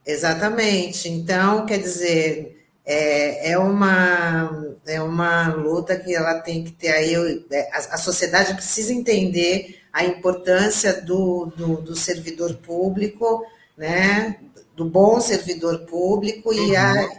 Exatamente. 0.05 1.09
Então, 1.09 1.65
quer 1.65 1.79
dizer, 1.79 2.63
é, 2.85 3.51
é, 3.51 3.57
uma, 3.57 4.75
é 4.85 5.01
uma 5.01 5.47
luta 5.53 5.97
que 5.97 6.13
ela 6.13 6.39
tem 6.39 6.63
que 6.63 6.71
ter 6.71 6.91
aí, 6.91 7.45
é, 7.49 7.69
a, 7.71 7.77
a 7.77 7.97
sociedade 7.97 8.53
precisa 8.53 8.93
entender 8.93 9.79
a 9.91 10.03
importância 10.03 11.01
do, 11.01 11.45
do, 11.55 11.77
do, 11.77 11.95
servidor 11.95 12.55
público, 12.55 13.45
né, 13.77 14.39
do 14.75 14.85
bom 14.85 15.19
servidor 15.21 15.79
público, 15.85 16.49
uhum. 16.49 16.67
e, 16.67 16.75
a, 16.75 17.09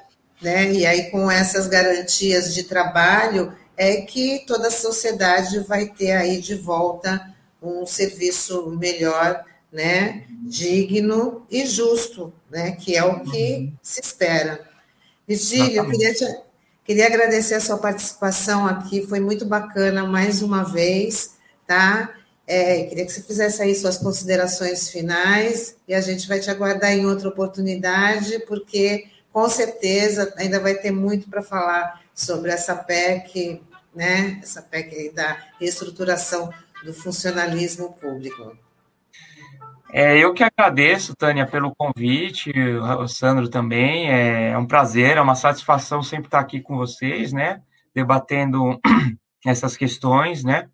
né, 0.43 0.73
e 0.73 0.87
aí 0.87 1.11
com 1.11 1.31
essas 1.31 1.67
garantias 1.67 2.53
de 2.55 2.65
trabalho 2.65 3.53
é 3.77 4.03
que 4.03 4.45
toda 4.47 4.69
a 4.69 4.73
sociedade 4.73 5.61
vai 5.61 5.87
ter 5.87 6.13
aí 6.13 6.41
de 6.41 6.55
volta 6.55 7.33
um 7.63 7.87
serviço 7.87 8.71
melhor, 8.79 9.45
né, 9.73 10.25
digno 10.43 11.47
e 11.51 11.67
justo, 11.67 12.33
né, 12.51 12.73
que 12.73 12.97
é 12.97 13.05
o 13.05 13.21
que 13.21 13.55
uhum. 13.55 13.73
se 13.83 14.01
espera. 14.01 14.61
Virgílio, 15.27 15.77
eu 15.77 15.91
queria, 15.91 16.15
te, 16.15 16.39
queria 16.85 17.07
agradecer 17.07 17.55
a 17.55 17.61
sua 17.61 17.79
participação 17.79 18.67
aqui, 18.67 19.07
foi 19.07 19.19
muito 19.19 19.47
bacana 19.47 20.05
mais 20.07 20.43
uma 20.43 20.63
vez, 20.63 21.35
tá? 21.67 22.11
É, 22.47 22.85
queria 22.85 23.07
que 23.07 23.13
você 23.13 23.23
fizesse 23.23 23.63
aí 23.63 23.75
suas 23.75 23.97
considerações 23.97 24.91
finais 24.91 25.77
e 25.89 25.95
a 25.95 26.01
gente 26.01 26.29
vai 26.29 26.41
te 26.41 26.51
aguardar 26.51 26.93
em 26.93 27.07
outra 27.07 27.29
oportunidade, 27.29 28.39
porque 28.47 29.07
com 29.33 29.49
certeza 29.49 30.33
ainda 30.37 30.61
vai 30.61 30.75
ter 30.75 30.91
muito 30.91 31.29
para 31.29 31.43
falar 31.43 32.03
sobre 32.15 32.51
essa 32.51 32.75
PEC, 32.77 33.63
né? 33.95 34.39
Essa 34.43 34.61
PEC 34.61 35.11
da 35.15 35.39
reestruturação 35.59 36.53
do 36.85 36.93
funcionalismo 36.93 37.95
público. 37.95 38.57
É, 39.91 40.19
eu 40.19 40.35
que 40.35 40.43
agradeço, 40.43 41.15
Tânia, 41.17 41.47
pelo 41.47 41.75
convite, 41.75 42.53
o 42.99 43.07
Sandro 43.07 43.49
também. 43.49 44.11
É, 44.11 44.51
é 44.51 44.59
um 44.59 44.67
prazer, 44.67 45.17
é 45.17 45.21
uma 45.21 45.37
satisfação 45.37 46.03
sempre 46.03 46.27
estar 46.27 46.41
aqui 46.41 46.61
com 46.61 46.77
vocês, 46.77 47.33
né? 47.33 47.63
Debatendo 47.95 48.81
essas 49.47 49.77
questões, 49.77 50.45
né? 50.45 50.69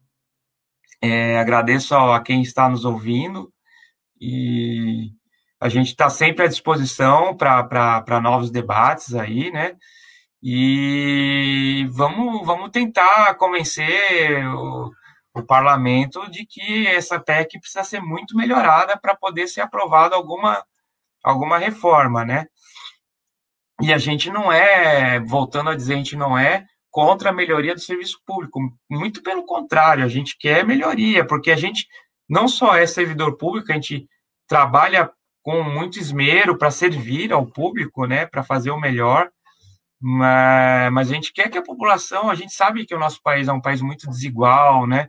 É, 1.03 1.39
agradeço 1.39 1.95
a 1.95 2.21
quem 2.23 2.43
está 2.43 2.69
nos 2.69 2.85
ouvindo 2.85 3.51
e 4.21 5.11
a 5.59 5.69
gente 5.69 5.89
está 5.89 6.11
sempre 6.11 6.45
à 6.45 6.49
disposição 6.49 7.37
para 7.37 8.21
novos 8.23 8.51
debates 8.51 9.15
aí, 9.15 9.51
né? 9.51 9.77
E 10.43 11.87
vamos, 11.91 12.47
vamos 12.47 12.71
tentar 12.71 13.35
convencer 13.35 14.47
o, 14.55 14.91
o 15.35 15.43
parlamento 15.43 16.31
de 16.31 16.47
que 16.47 16.87
essa 16.87 17.21
PEC 17.21 17.59
precisa 17.61 17.85
ser 17.85 18.01
muito 18.01 18.37
melhorada 18.37 18.99
para 18.99 19.17
poder 19.17 19.49
ser 19.49 19.61
aprovada 19.63 20.17
alguma, 20.17 20.65
alguma 21.23 21.59
reforma, 21.59 22.25
né? 22.25 22.47
E 23.83 23.93
a 23.93 23.99
gente 23.99 24.31
não 24.31 24.53
é, 24.53 25.21
voltando 25.21 25.71
a 25.71 25.77
dizer, 25.77 25.95
a 25.95 25.97
gente 25.99 26.17
não 26.17 26.39
é 26.39 26.67
contra 26.91 27.31
a 27.31 27.33
melhoria 27.33 27.75
do 27.75 27.81
serviço 27.81 28.21
público, 28.27 28.61
muito 28.91 29.23
pelo 29.23 29.45
contrário, 29.45 30.05
a 30.05 30.09
gente 30.09 30.37
quer 30.39 30.65
melhoria, 30.65 31.25
porque 31.25 31.51
a 31.51 31.57
gente 31.57 31.87
não 32.29 32.49
só 32.49 32.77
é 32.77 32.87
servidor 32.87 33.37
público, 33.37 33.71
a 33.71 33.75
gente 33.75 34.09
trabalha 34.49 35.11
com 35.43 35.63
muito 35.63 35.99
esmero 35.99 36.57
para 36.59 36.71
servir 36.71 37.33
ao 37.33 37.47
público, 37.47 38.07
né, 38.07 38.27
para 38.27 38.43
fazer 38.43 38.71
o 38.71 38.81
melhor, 38.81 39.31
mas, 40.01 40.93
mas 40.93 41.11
a 41.11 41.15
gente 41.15 41.33
quer 41.33 41.51
que 41.51 41.59
a 41.59 41.63
população, 41.63 42.31
a 42.31 42.35
gente 42.35 42.53
sabe 42.53 42.87
que 42.87 42.95
o 42.95 42.99
nosso 42.99 43.23
país 43.23 43.49
é 43.49 43.53
um 43.53 43.61
país 43.61 43.83
muito 43.83 44.09
desigual, 44.09 44.87
né? 44.87 45.09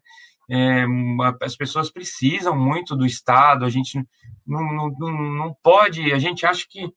É, 0.50 0.86
as 1.42 1.56
pessoas 1.56 1.90
precisam 1.90 2.54
muito 2.58 2.94
do 2.94 3.06
Estado, 3.06 3.64
a 3.64 3.70
gente 3.70 4.06
não, 4.46 4.92
não, 5.00 5.12
não 5.12 5.56
pode, 5.64 6.12
a 6.12 6.20
gente 6.20 6.46
acha 6.46 6.66
que 6.70 6.92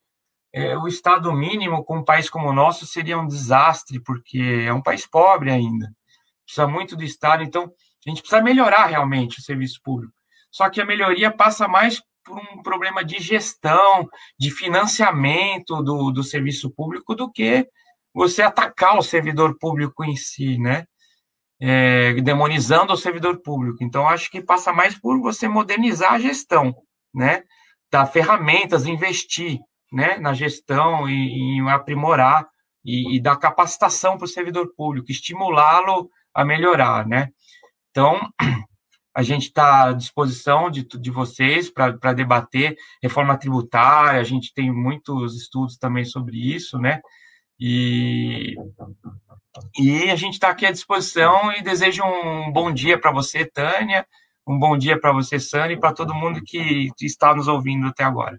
é, 0.54 0.78
o 0.78 0.86
Estado 0.86 1.32
mínimo 1.32 1.84
com 1.84 1.98
um 1.98 2.04
país 2.04 2.30
como 2.30 2.48
o 2.48 2.52
nosso 2.52 2.86
seria 2.86 3.18
um 3.18 3.26
desastre, 3.26 4.00
porque 4.00 4.64
é 4.64 4.72
um 4.72 4.80
país 4.80 5.04
pobre 5.04 5.50
ainda, 5.50 5.92
precisa 6.44 6.68
muito 6.68 6.94
do 6.94 7.02
Estado, 7.02 7.42
então 7.42 7.64
a 7.64 8.08
gente 8.08 8.20
precisa 8.20 8.40
melhorar 8.40 8.86
realmente 8.86 9.40
o 9.40 9.42
serviço 9.42 9.80
público. 9.82 10.14
Só 10.52 10.70
que 10.70 10.80
a 10.80 10.86
melhoria 10.86 11.32
passa 11.32 11.66
mais 11.66 12.00
por 12.24 12.38
um 12.38 12.62
problema 12.62 13.04
de 13.04 13.18
gestão, 13.18 14.08
de 14.38 14.52
financiamento 14.52 15.82
do, 15.82 16.12
do 16.12 16.22
serviço 16.22 16.70
público 16.70 17.16
do 17.16 17.28
que 17.30 17.66
você 18.14 18.40
atacar 18.40 18.96
o 18.96 19.02
servidor 19.02 19.58
público 19.58 20.04
em 20.04 20.14
si, 20.14 20.56
né? 20.58 20.84
É, 21.60 22.12
demonizando 22.20 22.92
o 22.92 22.96
servidor 22.96 23.42
público. 23.42 23.82
Então, 23.82 24.08
acho 24.08 24.30
que 24.30 24.40
passa 24.40 24.72
mais 24.72 24.96
por 24.96 25.20
você 25.20 25.48
modernizar 25.48 26.12
a 26.12 26.18
gestão, 26.20 26.72
né? 27.12 27.42
Dar 27.90 28.06
ferramentas, 28.06 28.86
investir 28.86 29.58
né, 29.94 30.18
na 30.18 30.34
gestão 30.34 31.08
e, 31.08 31.58
e 31.58 31.68
aprimorar 31.68 32.48
e, 32.84 33.16
e, 33.16 33.20
dar 33.20 33.36
capacitação 33.36 34.18
para 34.18 34.24
o 34.24 34.28
servidor 34.28 34.74
público, 34.76 35.10
estimulá-lo 35.10 36.10
a 36.34 36.44
melhorar, 36.44 37.06
né? 37.06 37.30
Então, 37.90 38.20
a 39.14 39.22
gente 39.22 39.44
está 39.44 39.88
à 39.88 39.92
disposição 39.92 40.68
de, 40.68 40.82
de 40.82 41.10
vocês 41.10 41.70
para 41.70 42.12
debater 42.12 42.76
reforma 43.00 43.38
tributária, 43.38 44.20
a 44.20 44.24
gente 44.24 44.52
tem 44.52 44.70
muitos 44.70 45.36
estudos 45.40 45.78
também 45.78 46.04
sobre 46.04 46.36
isso, 46.36 46.76
né? 46.76 47.00
E, 47.58 48.56
e 49.78 50.10
a 50.10 50.16
gente 50.16 50.34
está 50.34 50.48
aqui 50.48 50.66
à 50.66 50.72
disposição 50.72 51.52
e 51.52 51.62
desejo 51.62 52.02
um 52.04 52.50
bom 52.52 52.72
dia 52.72 53.00
para 53.00 53.12
você, 53.12 53.46
Tânia, 53.46 54.04
um 54.46 54.58
bom 54.58 54.76
dia 54.76 55.00
para 55.00 55.12
você, 55.12 55.38
Sandra, 55.38 55.72
e 55.72 55.78
para 55.78 55.94
todo 55.94 56.12
mundo 56.12 56.42
que 56.44 56.90
está 57.00 57.32
nos 57.32 57.46
ouvindo 57.46 57.86
até 57.86 58.02
agora. 58.02 58.38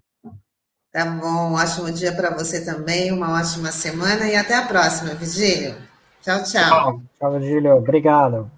Tá 0.96 1.04
bom, 1.04 1.50
um 1.52 1.56
ótimo 1.56 1.92
dia 1.92 2.14
para 2.14 2.30
você 2.30 2.64
também, 2.64 3.12
uma 3.12 3.38
ótima 3.38 3.70
semana 3.70 4.30
e 4.30 4.36
até 4.38 4.56
a 4.56 4.62
próxima, 4.62 5.14
Virgílio. 5.14 5.76
Tchau, 6.22 6.42
tchau. 6.44 6.70
Tchau, 6.70 7.02
tchau 7.20 7.32
Virgílio. 7.34 7.76
Obrigado. 7.76 8.50